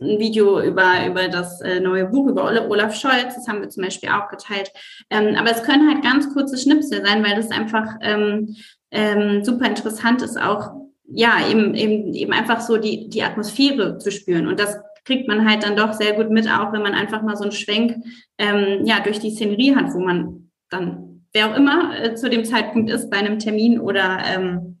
ein 0.00 0.18
Video 0.18 0.60
über, 0.60 1.06
über 1.06 1.28
das 1.28 1.60
äh, 1.60 1.80
neue 1.80 2.06
Buch 2.06 2.28
über 2.28 2.44
Olaf 2.44 2.94
Scholz, 2.94 3.34
das 3.34 3.48
haben 3.48 3.60
wir 3.60 3.68
zum 3.68 3.82
Beispiel 3.82 4.10
auch 4.10 4.28
geteilt. 4.28 4.70
Ähm, 5.10 5.34
aber 5.36 5.50
es 5.50 5.62
können 5.62 5.88
halt 5.88 6.02
ganz 6.02 6.32
kurze 6.32 6.56
Schnipsel 6.56 7.04
sein, 7.04 7.24
weil 7.24 7.34
das 7.34 7.50
einfach 7.50 7.96
ähm, 8.00 8.56
ähm, 8.90 9.44
super 9.44 9.66
interessant 9.66 10.22
ist, 10.22 10.40
auch 10.40 10.72
ja, 11.10 11.48
eben, 11.48 11.74
eben, 11.74 12.14
eben 12.14 12.32
einfach 12.32 12.60
so 12.60 12.76
die, 12.76 13.08
die 13.08 13.22
Atmosphäre 13.22 13.98
zu 13.98 14.10
spüren. 14.10 14.46
Und 14.46 14.60
das 14.60 14.78
kriegt 15.04 15.26
man 15.26 15.48
halt 15.48 15.64
dann 15.64 15.76
doch 15.76 15.94
sehr 15.94 16.12
gut 16.12 16.30
mit, 16.30 16.46
auch 16.48 16.72
wenn 16.72 16.82
man 16.82 16.94
einfach 16.94 17.22
mal 17.22 17.36
so 17.36 17.44
einen 17.44 17.52
Schwenk 17.52 17.96
ähm, 18.36 18.84
ja, 18.84 19.00
durch 19.00 19.18
die 19.18 19.30
Szenerie 19.30 19.74
hat, 19.74 19.94
wo 19.94 20.00
man 20.00 20.50
dann, 20.70 21.24
wer 21.32 21.50
auch 21.50 21.56
immer 21.56 21.98
äh, 21.98 22.14
zu 22.14 22.28
dem 22.28 22.44
Zeitpunkt 22.44 22.90
ist, 22.90 23.10
bei 23.10 23.16
einem 23.16 23.38
Termin 23.38 23.80
oder 23.80 24.18
ähm, 24.26 24.80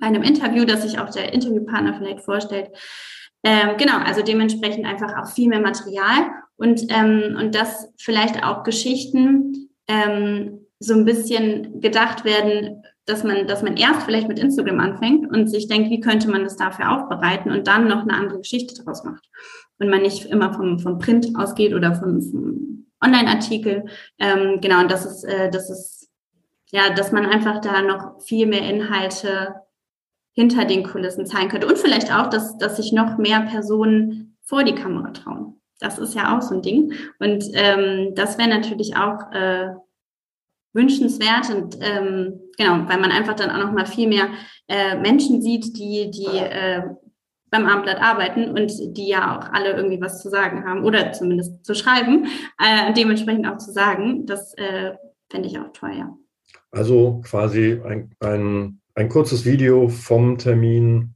bei 0.00 0.06
einem 0.06 0.22
Interview, 0.22 0.64
das 0.64 0.82
sich 0.82 0.98
auch 0.98 1.10
der 1.10 1.34
Interviewpartner 1.34 1.94
vielleicht 1.94 2.20
vorstellt, 2.20 2.70
ähm, 3.48 3.78
genau, 3.78 3.96
also 4.04 4.20
dementsprechend 4.20 4.84
einfach 4.84 5.16
auch 5.16 5.32
viel 5.32 5.48
mehr 5.48 5.60
Material 5.60 6.26
und, 6.58 6.82
ähm, 6.90 7.34
und 7.40 7.54
dass 7.54 7.90
vielleicht 7.96 8.44
auch 8.44 8.62
Geschichten 8.62 9.70
ähm, 9.86 10.66
so 10.80 10.92
ein 10.92 11.06
bisschen 11.06 11.80
gedacht 11.80 12.26
werden, 12.26 12.82
dass 13.06 13.24
man, 13.24 13.46
dass 13.46 13.62
man 13.62 13.78
erst 13.78 14.02
vielleicht 14.02 14.28
mit 14.28 14.38
Instagram 14.38 14.80
anfängt 14.80 15.34
und 15.34 15.48
sich 15.48 15.66
denkt, 15.66 15.88
wie 15.88 16.00
könnte 16.00 16.28
man 16.30 16.44
das 16.44 16.56
dafür 16.56 16.92
aufbereiten 16.92 17.50
und 17.50 17.66
dann 17.66 17.88
noch 17.88 18.02
eine 18.02 18.12
andere 18.12 18.40
Geschichte 18.40 18.74
daraus 18.74 19.02
macht. 19.02 19.24
Und 19.78 19.88
man 19.88 20.02
nicht 20.02 20.26
immer 20.26 20.52
vom, 20.52 20.78
vom 20.78 20.98
Print 20.98 21.28
ausgeht 21.34 21.72
oder 21.72 21.94
vom, 21.94 22.20
vom 22.20 22.86
Online-Artikel. 23.02 23.86
Ähm, 24.18 24.60
genau, 24.60 24.80
und 24.80 24.90
das 24.90 25.06
ist, 25.06 25.24
äh, 25.24 25.50
das 25.50 25.70
ist, 25.70 26.10
ja, 26.70 26.90
dass 26.90 27.12
man 27.12 27.24
einfach 27.24 27.62
da 27.62 27.80
noch 27.80 28.20
viel 28.20 28.46
mehr 28.46 28.68
Inhalte 28.68 29.54
hinter 30.38 30.64
den 30.64 30.84
Kulissen 30.84 31.26
zeigen 31.26 31.48
könnte. 31.48 31.66
Und 31.66 31.78
vielleicht 31.78 32.14
auch, 32.14 32.28
dass, 32.30 32.56
dass 32.58 32.76
sich 32.76 32.92
noch 32.92 33.18
mehr 33.18 33.40
Personen 33.40 34.36
vor 34.44 34.62
die 34.62 34.76
Kamera 34.76 35.10
trauen. 35.10 35.60
Das 35.80 35.98
ist 35.98 36.14
ja 36.14 36.36
auch 36.36 36.42
so 36.42 36.54
ein 36.54 36.62
Ding. 36.62 36.92
Und 37.18 37.44
ähm, 37.54 38.14
das 38.14 38.38
wäre 38.38 38.48
natürlich 38.48 38.96
auch 38.96 39.32
äh, 39.32 39.70
wünschenswert 40.72 41.50
und 41.52 41.78
ähm, 41.80 42.38
genau, 42.56 42.88
weil 42.88 43.00
man 43.00 43.10
einfach 43.10 43.34
dann 43.34 43.50
auch 43.50 43.66
noch 43.66 43.72
mal 43.72 43.86
viel 43.86 44.06
mehr 44.06 44.28
äh, 44.68 44.96
Menschen 44.96 45.42
sieht, 45.42 45.76
die 45.76 46.08
die 46.12 46.38
äh, 46.38 46.82
beim 47.50 47.66
Abendblatt 47.66 48.00
arbeiten 48.00 48.50
und 48.50 48.96
die 48.96 49.08
ja 49.08 49.36
auch 49.36 49.52
alle 49.52 49.72
irgendwie 49.72 50.00
was 50.00 50.22
zu 50.22 50.28
sagen 50.28 50.64
haben 50.64 50.84
oder 50.84 51.10
zumindest 51.10 51.64
zu 51.64 51.74
schreiben, 51.74 52.26
äh, 52.58 52.92
dementsprechend 52.92 53.48
auch 53.48 53.58
zu 53.58 53.72
sagen. 53.72 54.24
Das 54.24 54.54
äh, 54.54 54.92
fände 55.30 55.48
ich 55.48 55.58
auch 55.58 55.72
toll, 55.72 55.94
ja. 55.98 56.16
Also 56.70 57.22
quasi 57.24 57.80
ein, 57.84 58.14
ein 58.20 58.77
ein 58.98 59.08
kurzes 59.08 59.44
Video 59.44 59.88
vom 59.88 60.38
Termin, 60.38 61.14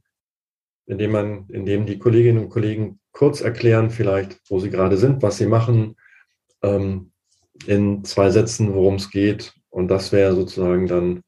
in 0.85 0.97
dem 0.97 1.11
man, 1.11 1.49
in 1.49 1.65
dem 1.65 1.85
die 1.85 1.99
Kolleginnen 1.99 2.45
und 2.45 2.49
Kollegen 2.49 3.01
kurz 3.11 3.41
erklären, 3.41 3.89
vielleicht, 3.89 4.39
wo 4.47 4.59
sie 4.59 4.69
gerade 4.69 4.95
sind, 4.95 5.21
was 5.21 5.37
sie 5.37 5.47
machen, 5.47 5.97
ähm, 6.63 7.11
in 7.67 8.05
zwei 8.05 8.29
Sätzen, 8.29 8.73
worum 8.73 8.95
es 8.95 9.11
geht. 9.11 9.53
Und 9.69 9.89
das 9.89 10.13
wäre 10.13 10.33
sozusagen 10.33 10.87
dann 10.87 11.23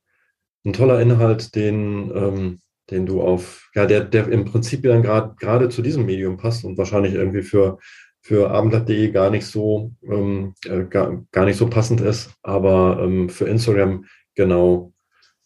ein 0.66 0.72
toller 0.72 1.02
Inhalt, 1.02 1.56
den, 1.56 2.10
ähm, 2.16 2.60
den 2.90 3.06
du 3.06 3.22
auf, 3.22 3.70
ja, 3.76 3.86
der, 3.86 4.06
der 4.06 4.30
im 4.30 4.46
Prinzip 4.46 4.84
dann 4.84 5.04
gerade 5.04 5.36
gerade 5.38 5.68
zu 5.68 5.82
diesem 5.82 6.06
Medium 6.06 6.38
passt 6.38 6.64
und 6.64 6.78
wahrscheinlich 6.78 7.16
irgendwie 7.16 7.44
für, 7.44 7.80
für 8.22 8.50
abendblatt.de 8.50 9.12
gar 9.12 9.30
nicht 9.30 9.46
so 9.46 9.92
ähm, 10.04 10.54
äh, 10.66 10.86
gar, 10.86 11.26
gar 11.34 11.44
nicht 11.44 11.58
so 11.58 11.68
passend 11.68 12.00
ist, 12.00 12.34
aber 12.44 13.02
ähm, 13.04 13.28
für 13.28 13.46
Instagram 13.46 14.06
genau 14.36 14.94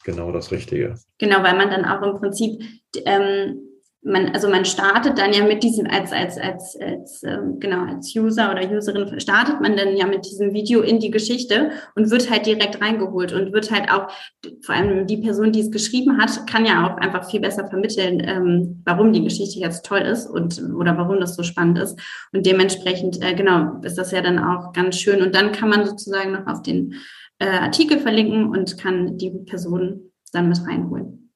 genau 0.03 0.31
das 0.31 0.51
Richtige. 0.51 0.95
Genau, 1.17 1.43
weil 1.43 1.55
man 1.55 1.69
dann 1.69 1.85
auch 1.85 2.01
im 2.01 2.19
Prinzip, 2.19 2.62
ähm, 3.05 3.62
man, 4.01 4.29
also 4.29 4.49
man 4.49 4.63
startet 4.63 5.17
dann 5.17 5.33
ja 5.33 5.43
mit 5.43 5.62
diesem, 5.62 5.85
als, 5.88 6.13
als, 6.13 6.38
als, 6.38 6.77
als 6.79 7.21
ähm, 7.23 7.59
genau, 7.59 7.83
als 7.83 8.15
User 8.15 8.49
oder 8.49 8.69
Userin 8.71 9.19
startet 9.19 9.59
man 9.59 9.75
dann 9.75 9.97
ja 9.97 10.07
mit 10.07 10.25
diesem 10.25 10.53
Video 10.53 10.81
in 10.81 10.99
die 10.99 11.12
Geschichte 11.12 11.71
und 11.95 12.09
wird 12.09 12.29
halt 12.29 12.45
direkt 12.45 12.81
reingeholt 12.81 13.33
und 13.33 13.51
wird 13.51 13.71
halt 13.71 13.91
auch, 13.91 14.09
vor 14.63 14.75
allem 14.75 15.05
die 15.05 15.17
Person, 15.17 15.51
die 15.51 15.59
es 15.59 15.71
geschrieben 15.71 16.17
hat, 16.17 16.47
kann 16.47 16.65
ja 16.65 16.88
auch 16.88 16.97
einfach 16.97 17.29
viel 17.29 17.41
besser 17.41 17.67
vermitteln, 17.67 18.23
ähm, 18.25 18.81
warum 18.85 19.12
die 19.12 19.23
Geschichte 19.23 19.59
jetzt 19.59 19.85
toll 19.85 20.01
ist 20.01 20.27
und 20.27 20.62
oder 20.73 20.97
warum 20.97 21.19
das 21.19 21.35
so 21.35 21.43
spannend 21.43 21.77
ist. 21.79 21.99
Und 22.31 22.45
dementsprechend, 22.45 23.21
äh, 23.21 23.33
genau, 23.33 23.81
ist 23.83 23.97
das 23.97 24.12
ja 24.12 24.21
dann 24.21 24.39
auch 24.39 24.71
ganz 24.71 24.97
schön. 24.97 25.21
Und 25.21 25.35
dann 25.35 25.51
kann 25.51 25.69
man 25.69 25.85
sozusagen 25.85 26.31
noch 26.31 26.47
auf 26.47 26.62
den 26.62 26.95
äh, 27.39 27.47
Artikel 27.47 27.99
verlinken 27.99 28.49
und 28.49 28.78
kann 28.78 29.17
die 29.17 29.32
Person 29.45 30.12
dann 30.32 30.49
mit 30.49 30.60
reinholen. 30.65 31.32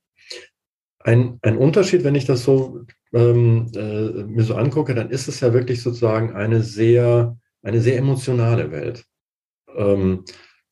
Ein, 0.99 1.39
ein 1.41 1.57
Unterschied, 1.57 2.03
wenn 2.03 2.15
ich 2.15 2.25
das 2.25 2.43
so 2.43 2.85
ähm, 3.13 3.71
äh, 3.75 4.23
mir 4.23 4.43
so 4.43 4.55
angucke, 4.55 4.95
dann 4.95 5.09
ist 5.09 5.27
es 5.27 5.39
ja 5.39 5.53
wirklich 5.53 5.81
sozusagen 5.81 6.33
eine 6.33 6.61
sehr, 6.61 7.37
eine 7.61 7.81
sehr 7.81 7.97
emotionale 7.97 8.71
Welt. 8.71 9.05
Ähm, 9.75 10.23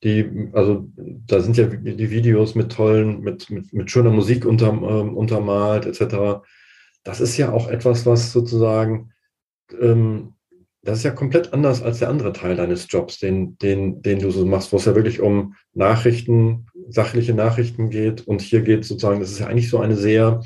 die, 0.03 0.49
also 0.53 0.89
da 0.95 1.41
sind 1.41 1.57
ja 1.57 1.67
die 1.67 2.09
Videos 2.09 2.55
mit 2.55 2.71
tollen, 2.71 3.21
mit, 3.21 3.49
mit, 3.49 3.71
mit 3.71 3.91
schöner 3.91 4.09
Musik 4.09 4.45
unter, 4.45 4.69
ähm, 4.69 5.15
untermalt, 5.15 5.85
etc. 5.85 6.43
Das 7.03 7.21
ist 7.21 7.37
ja 7.37 7.51
auch 7.51 7.67
etwas, 7.67 8.05
was 8.05 8.31
sozusagen 8.31 9.11
ähm, 9.79 10.33
das 10.83 10.99
ist 10.99 11.03
ja 11.03 11.11
komplett 11.11 11.53
anders 11.53 11.81
als 11.83 11.99
der 11.99 12.09
andere 12.09 12.33
Teil 12.33 12.55
deines 12.55 12.87
Jobs, 12.89 13.19
den, 13.19 13.57
den, 13.59 14.01
den 14.01 14.19
du 14.19 14.31
so 14.31 14.45
machst, 14.45 14.71
wo 14.71 14.77
es 14.77 14.85
ja 14.85 14.95
wirklich 14.95 15.21
um 15.21 15.55
Nachrichten, 15.73 16.67
sachliche 16.89 17.33
Nachrichten 17.35 17.89
geht. 17.89 18.27
Und 18.27 18.41
hier 18.41 18.61
geht 18.61 18.83
sozusagen, 18.85 19.19
das 19.19 19.31
ist 19.31 19.39
ja 19.39 19.47
eigentlich 19.47 19.69
so 19.69 19.79
eine 19.79 19.95
sehr, 19.95 20.41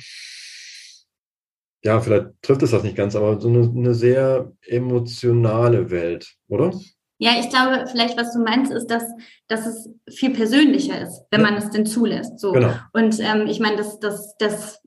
ja, 1.84 2.02
vielleicht 2.02 2.28
trifft 2.42 2.64
es 2.64 2.72
das 2.72 2.84
nicht 2.84 2.98
ganz, 2.98 3.16
aber 3.16 3.40
so 3.40 3.48
eine, 3.48 3.62
eine 3.62 3.94
sehr 3.94 4.52
emotionale 4.62 5.90
Welt, 5.90 6.36
oder? 6.50 6.74
Ja, 7.18 7.32
ich 7.40 7.50
glaube, 7.50 7.86
vielleicht, 7.90 8.18
was 8.18 8.34
du 8.34 8.40
meinst, 8.40 8.74
ist, 8.74 8.88
dass, 8.88 9.04
dass 9.48 9.66
es 9.66 9.90
viel 10.10 10.32
persönlicher 10.32 11.02
ist, 11.02 11.24
wenn 11.32 11.42
ja. 11.42 11.50
man 11.50 11.56
es 11.58 11.70
denn 11.70 11.86
zulässt. 11.86 12.40
So. 12.40 12.52
Genau. 12.52 12.74
Und 12.92 13.20
ähm, 13.22 13.48
ich 13.48 13.62
meine, 13.62 13.78
das, 13.78 14.00
das, 14.00 14.36
das 14.38 14.82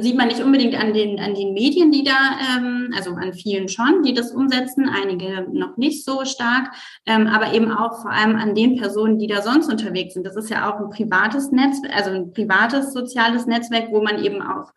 sieht 0.00 0.16
man 0.16 0.28
nicht 0.28 0.42
unbedingt 0.42 0.74
an 0.74 0.92
den, 0.94 1.20
an 1.20 1.34
den 1.34 1.52
Medien, 1.52 1.92
die 1.92 2.02
da, 2.02 2.38
ähm, 2.56 2.92
also 2.96 3.10
an 3.10 3.34
vielen 3.34 3.68
schon, 3.68 4.02
die 4.02 4.14
das 4.14 4.32
umsetzen, 4.32 4.88
einige 4.88 5.46
noch 5.52 5.76
nicht 5.76 6.04
so 6.04 6.24
stark, 6.24 6.74
ähm, 7.06 7.28
aber 7.28 7.54
eben 7.54 7.70
auch 7.70 8.02
vor 8.02 8.10
allem 8.10 8.34
an 8.36 8.56
den 8.56 8.76
Personen, 8.76 9.18
die 9.18 9.28
da 9.28 9.40
sonst 9.40 9.70
unterwegs 9.70 10.14
sind. 10.14 10.26
Das 10.26 10.36
ist 10.36 10.50
ja 10.50 10.68
auch 10.68 10.80
ein 10.80 10.90
privates 10.90 11.52
Netz, 11.52 11.76
also 11.94 12.10
ein 12.10 12.32
privates 12.32 12.92
soziales 12.92 13.46
Netzwerk, 13.46 13.92
wo 13.92 14.02
man 14.02 14.24
eben 14.24 14.42
auch 14.42 14.72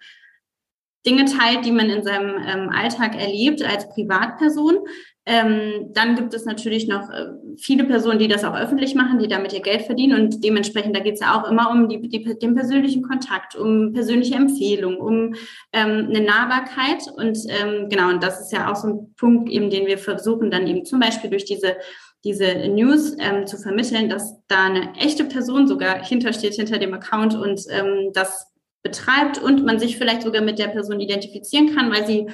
Dinge 1.05 1.25
teilt, 1.25 1.65
die 1.65 1.71
man 1.71 1.89
in 1.89 2.03
seinem 2.03 2.35
ähm, 2.45 2.69
Alltag 2.69 3.19
erlebt 3.19 3.63
als 3.63 3.89
Privatperson. 3.89 4.77
Ähm, 5.25 5.91
dann 5.93 6.15
gibt 6.15 6.33
es 6.33 6.43
natürlich 6.43 6.87
noch 6.87 7.09
äh, 7.09 7.27
viele 7.57 7.85
Personen, 7.85 8.19
die 8.19 8.27
das 8.27 8.43
auch 8.43 8.55
öffentlich 8.55 8.93
machen, 8.93 9.19
die 9.19 9.29
damit 9.29 9.53
ihr 9.53 9.61
Geld 9.61 9.83
verdienen. 9.83 10.19
Und 10.19 10.43
dementsprechend, 10.43 10.95
da 10.95 10.99
geht 10.99 11.13
es 11.13 11.21
ja 11.21 11.39
auch 11.39 11.49
immer 11.49 11.71
um 11.71 11.87
die, 11.87 12.01
die, 12.09 12.37
den 12.37 12.55
persönlichen 12.55 13.03
Kontakt, 13.03 13.55
um 13.55 13.93
persönliche 13.93 14.35
Empfehlungen, 14.35 14.97
um 14.97 15.33
ähm, 15.71 16.09
eine 16.09 16.21
Nahbarkeit. 16.21 17.03
Und 17.15 17.37
ähm, 17.47 17.87
genau, 17.89 18.09
und 18.09 18.21
das 18.21 18.41
ist 18.41 18.51
ja 18.51 18.69
auch 18.69 18.75
so 18.75 18.87
ein 18.87 19.13
Punkt, 19.15 19.49
eben, 19.49 19.69
den 19.69 19.87
wir 19.87 19.97
versuchen, 19.97 20.51
dann 20.51 20.67
eben 20.67 20.83
zum 20.83 20.99
Beispiel 20.99 21.29
durch 21.29 21.45
diese 21.45 21.77
diese 22.25 22.69
News 22.69 23.17
ähm, 23.19 23.45
zu 23.45 23.57
vermitteln, 23.57 24.07
dass 24.07 24.33
da 24.47 24.63
eine 24.63 24.93
echte 24.95 25.25
Person 25.25 25.67
sogar 25.67 26.03
hintersteht, 26.03 26.53
hinter 26.53 26.79
dem 26.79 26.93
Account 26.93 27.35
und 27.35 27.61
ähm, 27.69 28.11
das 28.13 28.47
betreibt 28.81 29.41
und 29.41 29.65
man 29.65 29.79
sich 29.79 29.97
vielleicht 29.97 30.23
sogar 30.23 30.41
mit 30.41 30.59
der 30.59 30.67
Person 30.67 30.99
identifizieren 30.99 31.75
kann, 31.75 31.91
weil 31.91 32.05
sie 32.05 32.27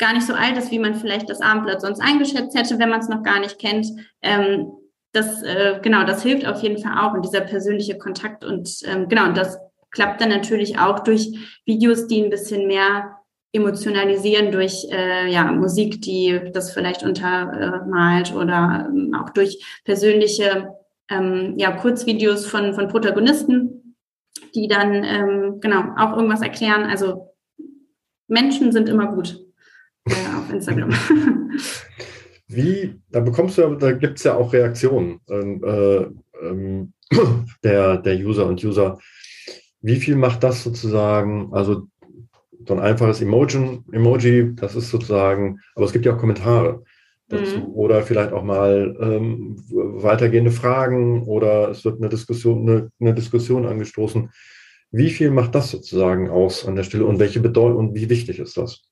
gar 0.00 0.14
nicht 0.14 0.26
so 0.26 0.34
alt 0.34 0.56
ist, 0.56 0.72
wie 0.72 0.80
man 0.80 0.96
vielleicht 0.96 1.30
das 1.30 1.40
Abendblatt 1.40 1.80
sonst 1.80 2.00
eingeschätzt 2.00 2.58
hätte, 2.58 2.78
wenn 2.80 2.88
man 2.88 3.00
es 3.00 3.08
noch 3.08 3.22
gar 3.22 3.38
nicht 3.38 3.58
kennt. 3.60 3.86
Ähm, 4.22 4.72
das, 5.12 5.42
äh, 5.42 5.78
genau, 5.82 6.04
das 6.04 6.22
hilft 6.22 6.46
auf 6.46 6.62
jeden 6.62 6.78
Fall 6.82 6.98
auch 6.98 7.14
und 7.14 7.24
dieser 7.24 7.42
persönliche 7.42 7.98
Kontakt 7.98 8.44
und 8.44 8.68
ähm, 8.84 9.08
genau, 9.08 9.26
und 9.26 9.36
das 9.36 9.58
klappt 9.90 10.20
dann 10.20 10.30
natürlich 10.30 10.78
auch 10.78 11.00
durch 11.00 11.60
Videos, 11.66 12.06
die 12.06 12.22
ein 12.22 12.30
bisschen 12.30 12.66
mehr 12.66 13.16
emotionalisieren 13.52 14.52
durch 14.52 14.86
äh, 14.90 15.30
ja, 15.30 15.50
Musik, 15.50 16.00
die 16.02 16.40
das 16.52 16.72
vielleicht 16.72 17.02
untermalt 17.02 18.32
oder 18.34 18.86
ähm, 18.88 19.14
auch 19.14 19.30
durch 19.30 19.82
persönliche 19.84 20.74
ähm, 21.10 21.54
ja, 21.56 21.72
Kurzvideos 21.72 22.46
von, 22.46 22.72
von 22.74 22.86
Protagonisten, 22.88 23.96
die 24.54 24.68
dann 24.68 25.04
ähm, 25.04 25.60
genau 25.60 25.82
auch 25.96 26.16
irgendwas 26.16 26.42
erklären. 26.42 26.84
Also 26.84 27.34
Menschen 28.28 28.70
sind 28.70 28.88
immer 28.88 29.08
gut 29.08 29.49
äh, 30.06 30.12
auf 30.36 30.52
Instagram. 30.52 30.90
Wie, 32.48 33.00
da 33.10 33.20
bekommst 33.20 33.58
du, 33.58 33.74
da 33.76 33.92
gibt 33.92 34.18
es 34.18 34.24
ja 34.24 34.34
auch 34.34 34.52
Reaktionen 34.52 35.20
ähm, 35.28 35.62
äh, 35.64 36.46
ähm, 36.46 36.92
der, 37.64 37.98
der 37.98 38.16
User 38.16 38.46
und 38.46 38.64
User. 38.64 38.98
Wie 39.82 39.96
viel 39.96 40.16
macht 40.16 40.42
das 40.42 40.64
sozusagen, 40.64 41.50
also 41.52 41.86
so 42.66 42.74
ein 42.74 42.80
einfaches 42.80 43.22
Emoji, 43.22 43.80
Emoji, 43.92 44.54
das 44.56 44.74
ist 44.74 44.90
sozusagen, 44.90 45.60
aber 45.74 45.86
es 45.86 45.92
gibt 45.92 46.04
ja 46.04 46.14
auch 46.14 46.18
Kommentare 46.18 46.82
dazu 47.28 47.58
mhm. 47.58 47.74
oder 47.74 48.02
vielleicht 48.02 48.32
auch 48.32 48.42
mal 48.42 48.96
ähm, 49.00 49.56
weitergehende 49.68 50.50
Fragen 50.50 51.22
oder 51.24 51.70
es 51.70 51.84
wird 51.84 52.00
eine 52.00 52.08
Diskussion, 52.08 52.68
eine, 52.68 52.90
eine, 53.00 53.14
Diskussion 53.14 53.66
angestoßen. 53.66 54.30
Wie 54.90 55.10
viel 55.10 55.30
macht 55.30 55.54
das 55.54 55.70
sozusagen 55.70 56.28
aus 56.28 56.66
an 56.66 56.74
der 56.74 56.82
Stelle 56.82 57.06
und 57.06 57.20
welche 57.20 57.40
Bedeutung 57.40 57.78
und 57.78 57.94
wie 57.94 58.10
wichtig 58.10 58.40
ist 58.40 58.56
das? 58.56 58.89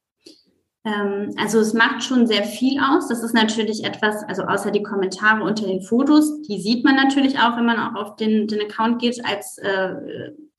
Ähm, 0.85 1.35
also 1.37 1.59
es 1.61 1.75
macht 1.75 2.03
schon 2.03 2.27
sehr 2.27 2.45
viel 2.45 2.81
aus. 2.81 3.09
Das 3.09 3.23
ist 3.23 3.35
natürlich 3.35 3.85
etwas, 3.85 4.25
also 4.25 4.43
außer 4.43 4.71
die 4.71 4.83
Kommentare 4.83 5.43
unter 5.43 5.67
den 5.67 5.83
Fotos, 5.83 6.43
die 6.43 6.61
sieht 6.61 6.85
man 6.85 6.97
natürlich 6.97 7.39
auch, 7.39 7.57
wenn 7.57 7.67
man 7.67 7.79
auch 7.79 8.01
auf 8.01 8.17
den, 8.17 8.47
den 8.47 8.61
Account 8.61 9.01
geht 9.01 9.25
als, 9.25 9.59
äh, 9.59 9.95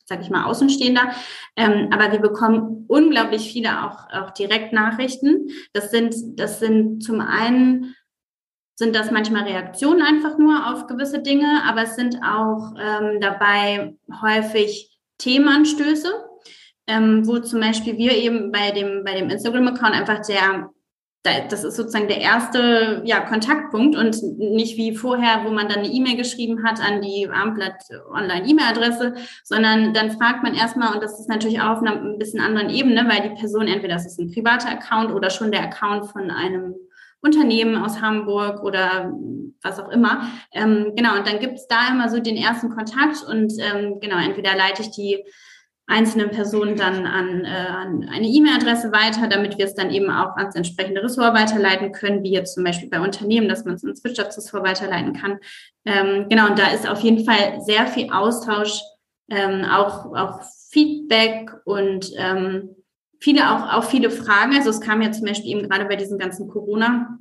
sag 0.06 0.22
ich 0.22 0.30
mal, 0.30 0.46
Außenstehender. 0.46 1.12
Ähm, 1.56 1.90
aber 1.92 2.12
wir 2.12 2.20
bekommen 2.20 2.86
unglaublich 2.88 3.52
viele 3.52 3.86
auch, 3.86 4.10
auch 4.12 4.32
Direktnachrichten. 4.32 5.50
Das 5.74 5.92
sind, 5.92 6.16
das 6.40 6.60
sind 6.60 7.04
zum 7.04 7.22
einen 7.22 7.96
sind 8.76 8.96
das 8.96 9.12
manchmal 9.12 9.44
Reaktionen 9.44 10.02
einfach 10.02 10.38
nur 10.38 10.72
auf 10.72 10.88
gewisse 10.88 11.22
Dinge, 11.22 11.64
aber 11.68 11.84
es 11.84 11.98
sind 11.98 12.20
auch 12.24 12.74
ähm, 12.80 13.20
dabei 13.20 13.94
häufig 14.22 14.98
Themenanstöße 15.18 16.29
ähm, 16.90 17.28
wo 17.28 17.40
zum 17.40 17.62
Beispiel 17.62 17.98
wir 17.98 18.18
eben 18.18 18.52
bei 18.52 18.72
dem, 18.72 19.04
bei 19.06 19.14
dem 19.14 19.30
Instagram-Account 19.30 19.94
einfach 19.94 20.22
der, 20.26 20.72
das 21.50 21.64
ist 21.64 21.76
sozusagen 21.76 22.08
der 22.08 22.22
erste 22.22 23.02
ja, 23.06 23.20
Kontaktpunkt 23.20 23.96
und 23.96 24.22
nicht 24.38 24.78
wie 24.78 24.96
vorher, 24.96 25.44
wo 25.44 25.52
man 25.52 25.68
dann 25.68 25.80
eine 25.80 25.90
E-Mail 25.90 26.18
geschrieben 26.18 26.64
hat 26.64 26.80
an 26.80 27.02
die 27.02 27.30
Abendblatt 27.30 27.84
Online-E-Mail-Adresse, 28.12 29.16
sondern 29.44 29.94
dann 29.94 30.12
fragt 30.12 30.44
man 30.44 30.56
erstmal, 30.56 30.94
und 30.94 31.04
das 31.04 31.20
ist 31.20 31.30
natürlich 31.30 31.62
auch 31.62 31.78
auf 31.78 31.82
einer 31.82 32.02
ein 32.02 32.18
bisschen 32.18 32.42
anderen 32.42 32.70
Ebene, 32.70 33.06
weil 33.08 33.30
die 33.30 33.40
Person 33.40 33.68
entweder 33.68 33.96
das 33.96 34.08
ist 34.08 34.20
ein 34.20 34.32
privater 34.32 34.70
Account 34.70 35.12
oder 35.12 35.30
schon 35.30 35.52
der 35.52 35.64
Account 35.64 36.06
von 36.10 36.32
einem 36.32 36.74
Unternehmen 37.22 37.76
aus 37.76 38.02
Hamburg 38.02 38.64
oder 38.64 39.14
was 39.62 39.80
auch 39.80 39.90
immer. 39.90 40.24
Ähm, 40.54 40.94
genau, 40.96 41.18
und 41.18 41.28
dann 41.28 41.40
gibt 41.40 41.56
es 41.56 41.68
da 41.68 41.90
immer 41.90 42.10
so 42.10 42.20
den 42.20 42.38
ersten 42.38 42.70
Kontakt 42.70 43.24
und 43.28 43.54
ähm, 43.60 44.00
genau, 44.00 44.18
entweder 44.18 44.56
leite 44.56 44.84
ich 44.84 44.92
die 44.92 45.24
einzelnen 45.90 46.30
Personen 46.30 46.76
dann 46.76 47.06
an, 47.06 47.46
äh, 47.46 47.48
an 47.48 48.08
eine 48.10 48.28
E-Mail-Adresse 48.28 48.92
weiter, 48.92 49.28
damit 49.28 49.58
wir 49.58 49.66
es 49.66 49.74
dann 49.74 49.90
eben 49.90 50.10
auch 50.12 50.38
ans 50.38 50.56
entsprechende 50.56 51.04
Ressort 51.04 51.34
weiterleiten 51.34 51.92
können, 51.92 52.24
wie 52.24 52.32
jetzt 52.32 52.54
zum 52.54 52.64
Beispiel 52.64 52.90
bei 52.90 53.02
Unternehmen, 53.02 53.50
dass 53.50 53.66
man 53.66 53.74
es 53.76 53.84
ins 53.84 54.04
Wirtschaftsressort 54.04 54.64
weiterleiten 54.64 55.14
kann. 55.14 55.40
Ähm, 55.86 56.28
genau, 56.30 56.48
und 56.48 56.60
da 56.60 56.68
ist 56.68 56.88
auf 56.88 57.02
jeden 57.02 57.26
Fall 57.26 57.60
sehr 57.62 57.88
viel 57.88 58.12
Austausch, 58.12 58.82
ähm, 59.30 59.66
auch, 59.66 60.14
auch 60.16 60.42
Feedback 60.70 61.52
und 61.66 62.12
ähm, 62.18 62.76
viele 63.20 63.50
auch, 63.52 63.74
auch 63.74 63.84
viele 63.84 64.12
Fragen. 64.12 64.56
Also 64.56 64.70
es 64.70 64.82
kam 64.82 65.02
ja 65.02 65.12
zum 65.12 65.26
Beispiel 65.26 65.52
eben 65.52 65.68
gerade 65.68 65.86
bei 65.86 65.96
diesen 65.96 66.20
ganzen 66.20 66.48
Corona- 66.48 67.18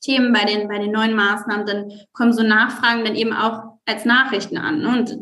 Themen, 0.00 0.32
bei 0.32 0.44
den, 0.44 0.68
bei 0.68 0.78
den 0.78 0.92
neuen 0.92 1.14
Maßnahmen, 1.14 1.66
dann 1.66 1.92
kommen 2.12 2.32
so 2.32 2.42
Nachfragen 2.42 3.04
dann 3.04 3.16
eben 3.16 3.32
auch 3.32 3.78
als 3.84 4.04
Nachrichten 4.04 4.56
an. 4.56 4.80
Ne? 4.80 4.88
Und 4.88 5.18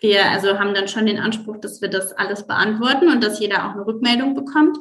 wir 0.00 0.30
also 0.30 0.58
haben 0.58 0.74
dann 0.74 0.88
schon 0.88 1.06
den 1.06 1.18
Anspruch, 1.18 1.58
dass 1.60 1.80
wir 1.80 1.88
das 1.88 2.12
alles 2.12 2.46
beantworten 2.46 3.08
und 3.08 3.22
dass 3.22 3.40
jeder 3.40 3.66
auch 3.66 3.72
eine 3.72 3.86
Rückmeldung 3.86 4.34
bekommt. 4.34 4.78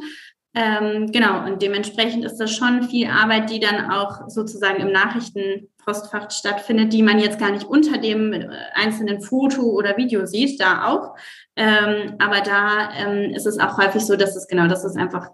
Ähm, 0.58 1.12
genau, 1.12 1.46
und 1.46 1.62
dementsprechend 1.62 2.24
ist 2.24 2.38
das 2.38 2.56
schon 2.56 2.84
viel 2.84 3.10
Arbeit, 3.10 3.50
die 3.50 3.60
dann 3.60 3.92
auch 3.92 4.30
sozusagen 4.30 4.80
im 4.80 4.94
Nachrichtenpostfach 4.94 6.32
stattfindet, 6.32 6.94
die 6.94 7.04
man 7.04 7.20
jetzt 7.20 7.40
gar 7.40 7.52
nicht 7.52 7.66
unter 7.66 7.98
dem 7.98 8.32
äh, 8.32 8.48
einzelnen 8.74 9.22
Foto 9.22 9.64
oder 9.64 9.98
Video 9.98 10.26
sieht, 10.26 10.62
da 10.62 10.88
auch. 10.88 11.18
Ähm, 11.58 12.16
aber 12.20 12.40
da 12.40 12.90
ähm, 12.98 13.32
ist 13.32 13.46
es 13.46 13.60
auch 13.60 13.78
häufig 13.78 14.06
so, 14.06 14.16
dass 14.16 14.38
es 14.38 14.48
genau, 14.48 14.68
dass 14.68 14.86
es 14.86 14.96
einfach 14.96 15.30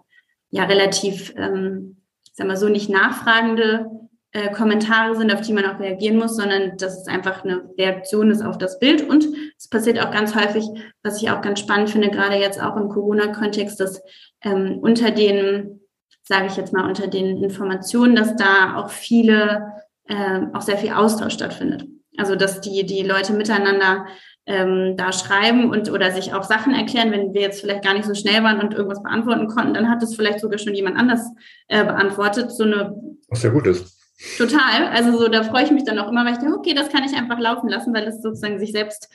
ja 0.50 0.64
relativ, 0.64 1.32
ähm, 1.36 1.98
sagen 2.32 2.50
wir 2.50 2.56
so, 2.56 2.68
nicht 2.68 2.90
nachfragende 2.90 3.86
äh, 4.32 4.50
Kommentare 4.50 5.14
sind, 5.14 5.32
auf 5.32 5.42
die 5.42 5.52
man 5.52 5.66
auch 5.66 5.78
reagieren 5.78 6.18
muss, 6.18 6.34
sondern 6.34 6.76
dass 6.78 7.00
es 7.00 7.06
einfach 7.06 7.44
eine 7.44 7.62
Reaktion 7.78 8.30
ist 8.32 8.42
auf 8.42 8.58
das 8.58 8.80
Bild. 8.80 9.08
Und 9.08 9.26
es 9.62 9.68
passiert 9.68 10.00
auch 10.00 10.10
ganz 10.10 10.34
häufig, 10.34 10.64
was 11.04 11.22
ich 11.22 11.30
auch 11.30 11.40
ganz 11.40 11.60
spannend 11.60 11.88
finde, 11.88 12.10
gerade 12.10 12.34
jetzt 12.34 12.60
auch 12.60 12.76
im 12.76 12.88
Corona-Kontext, 12.88 13.78
dass 13.78 14.02
ähm, 14.42 14.80
unter 14.82 15.12
den, 15.12 15.80
sage 16.24 16.46
ich 16.46 16.56
jetzt 16.56 16.72
mal, 16.72 16.88
unter 16.88 17.06
den 17.06 17.40
Informationen, 17.40 18.16
dass 18.16 18.34
da 18.34 18.74
auch 18.74 18.90
viele, 18.90 19.72
äh, 20.08 20.40
auch 20.52 20.62
sehr 20.62 20.78
viel 20.78 20.90
Austausch 20.90 21.34
stattfindet. 21.34 21.86
Also 22.16 22.34
dass 22.34 22.60
die, 22.60 22.84
die 22.84 23.04
Leute 23.04 23.34
miteinander 23.34 24.06
ähm, 24.46 24.96
da 24.96 25.12
schreiben 25.12 25.70
und 25.70 25.92
oder 25.92 26.10
sich 26.10 26.34
auch 26.34 26.42
Sachen 26.42 26.74
erklären, 26.74 27.12
wenn 27.12 27.32
wir 27.32 27.42
jetzt 27.42 27.60
vielleicht 27.60 27.84
gar 27.84 27.94
nicht 27.94 28.06
so 28.06 28.14
schnell 28.14 28.42
waren 28.42 28.60
und 28.60 28.74
irgendwas 28.74 29.04
beantworten 29.04 29.46
konnten, 29.46 29.74
dann 29.74 29.88
hat 29.88 30.02
es 30.02 30.16
vielleicht 30.16 30.40
sogar 30.40 30.58
schon 30.58 30.74
jemand 30.74 30.96
anders 30.96 31.20
äh, 31.68 31.84
beantwortet. 31.84 32.50
So 32.50 32.64
eine 32.64 32.96
was 33.28 33.44
ja 33.44 33.50
gut 33.50 33.68
ist. 33.68 34.01
Total. 34.38 34.88
Also 34.88 35.18
so, 35.18 35.28
da 35.28 35.42
freue 35.42 35.64
ich 35.64 35.70
mich 35.70 35.84
dann 35.84 35.98
auch 35.98 36.08
immer, 36.08 36.24
weil 36.24 36.34
ich 36.34 36.38
denke, 36.38 36.56
okay, 36.56 36.74
das 36.74 36.88
kann 36.90 37.04
ich 37.04 37.16
einfach 37.16 37.38
laufen 37.38 37.68
lassen, 37.68 37.94
weil 37.94 38.04
es 38.04 38.22
sozusagen 38.22 38.58
sich 38.58 38.72
selbst 38.72 39.08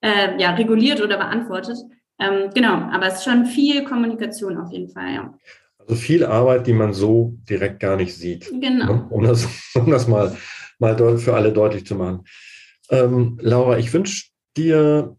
äh, 0.00 0.40
ja, 0.40 0.54
reguliert 0.54 1.00
oder 1.00 1.16
beantwortet. 1.16 1.78
Ähm, 2.18 2.50
genau, 2.54 2.74
aber 2.74 3.06
es 3.06 3.14
ist 3.14 3.24
schon 3.24 3.46
viel 3.46 3.84
Kommunikation 3.84 4.58
auf 4.58 4.70
jeden 4.70 4.90
Fall, 4.90 5.14
ja. 5.14 5.34
Also 5.78 5.94
viel 5.94 6.24
Arbeit, 6.24 6.66
die 6.66 6.74
man 6.74 6.92
so 6.92 7.34
direkt 7.48 7.80
gar 7.80 7.96
nicht 7.96 8.14
sieht. 8.14 8.50
Genau. 8.50 8.86
Ne? 8.86 9.06
Um 9.10 9.24
das, 9.24 9.48
um 9.74 9.90
das 9.90 10.06
mal, 10.06 10.36
mal 10.78 11.18
für 11.18 11.34
alle 11.34 11.52
deutlich 11.52 11.86
zu 11.86 11.94
machen. 11.94 12.24
Ähm, 12.90 13.38
Laura, 13.40 13.78
ich 13.78 13.92
wünsche 13.92 14.28
dir 14.56 15.16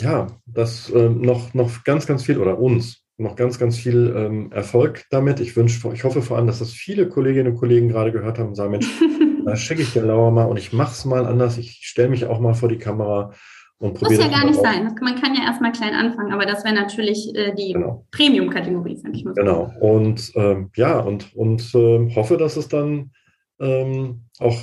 ja, 0.00 0.26
dass 0.46 0.90
äh, 0.90 1.08
noch, 1.08 1.54
noch 1.54 1.84
ganz, 1.84 2.06
ganz 2.06 2.24
viel 2.24 2.38
oder 2.38 2.58
uns 2.58 3.03
noch 3.16 3.36
ganz, 3.36 3.58
ganz 3.58 3.76
viel 3.76 4.12
ähm, 4.16 4.52
Erfolg 4.52 5.04
damit. 5.10 5.40
Ich 5.40 5.56
wünsche, 5.56 5.92
ich 5.92 6.04
hoffe 6.04 6.22
vor 6.22 6.36
allem, 6.36 6.46
dass 6.46 6.58
das 6.58 6.72
viele 6.72 7.08
Kolleginnen 7.08 7.52
und 7.52 7.58
Kollegen 7.58 7.88
gerade 7.88 8.12
gehört 8.12 8.38
haben 8.38 8.48
und 8.48 8.54
sagen, 8.56 8.72
Mensch, 8.72 8.88
da 9.44 9.56
schicke 9.56 9.82
ich 9.82 9.92
der 9.92 10.04
Laura 10.04 10.30
mal 10.30 10.44
und 10.44 10.56
ich 10.56 10.72
mache 10.72 10.92
es 10.92 11.04
mal 11.04 11.26
anders. 11.26 11.58
Ich 11.58 11.80
stelle 11.82 12.08
mich 12.08 12.26
auch 12.26 12.40
mal 12.40 12.54
vor 12.54 12.68
die 12.68 12.78
Kamera 12.78 13.32
und 13.78 13.94
probiere. 13.94 14.22
Muss 14.22 14.32
ja 14.32 14.38
gar 14.38 14.46
nicht 14.46 14.58
auf. 14.58 14.64
sein. 14.64 14.94
Man 15.00 15.20
kann 15.20 15.34
ja 15.34 15.44
erstmal 15.44 15.72
klein 15.72 15.94
anfangen, 15.94 16.32
aber 16.32 16.44
das 16.44 16.64
wäre 16.64 16.74
natürlich 16.74 17.34
äh, 17.36 17.54
die 17.54 17.74
genau. 17.74 18.04
Premium-Kategorie, 18.10 18.96
sag 18.96 19.14
ich 19.14 19.24
mal. 19.24 19.34
Genau. 19.34 19.72
Und 19.80 20.32
ähm, 20.34 20.70
ja, 20.74 20.98
und, 20.98 21.34
und 21.36 21.74
äh, 21.74 22.14
hoffe, 22.16 22.36
dass 22.36 22.56
es 22.56 22.68
dann 22.68 23.12
ähm, 23.60 24.24
auch, 24.40 24.58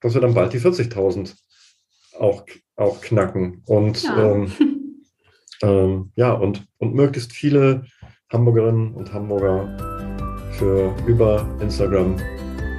dass 0.00 0.12
wir 0.12 0.20
dann 0.20 0.34
bald 0.34 0.52
die 0.52 0.60
40.000 0.60 1.34
auch, 2.18 2.44
auch 2.76 3.00
knacken. 3.00 3.62
Und 3.66 4.02
ja. 4.02 4.32
Ähm, 4.34 4.52
ähm, 5.62 6.10
ja, 6.16 6.32
und, 6.32 6.66
und 6.78 6.94
möglichst 6.94 7.32
viele 7.32 7.82
Hamburgerinnen 8.32 8.94
und 8.94 9.12
Hamburger 9.12 9.68
für 10.52 10.94
über 11.06 11.46
Instagram, 11.60 12.16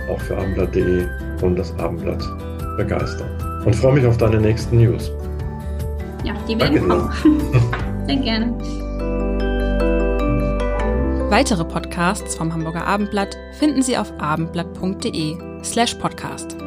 auch 0.09 0.19
für 0.21 0.37
abendblatt.de 0.37 1.07
und 1.41 1.55
das 1.55 1.73
Abendblatt 1.79 2.23
begeistern. 2.77 3.29
Und 3.65 3.75
freue 3.75 3.93
mich 3.93 4.05
auf 4.05 4.17
deine 4.17 4.39
nächsten 4.39 4.77
News. 4.77 5.11
Ja, 6.23 6.33
die 6.47 6.59
werden 6.59 6.87
kommen. 6.87 7.11
Sehr 8.07 8.17
gerne. 8.17 8.53
Weitere 11.29 11.63
Podcasts 11.63 12.35
vom 12.35 12.51
Hamburger 12.51 12.85
Abendblatt 12.85 13.37
finden 13.59 13.81
Sie 13.81 13.97
auf 13.97 14.11
abendblatt.de 14.19 15.37
slash 15.63 15.93
podcast. 15.95 16.57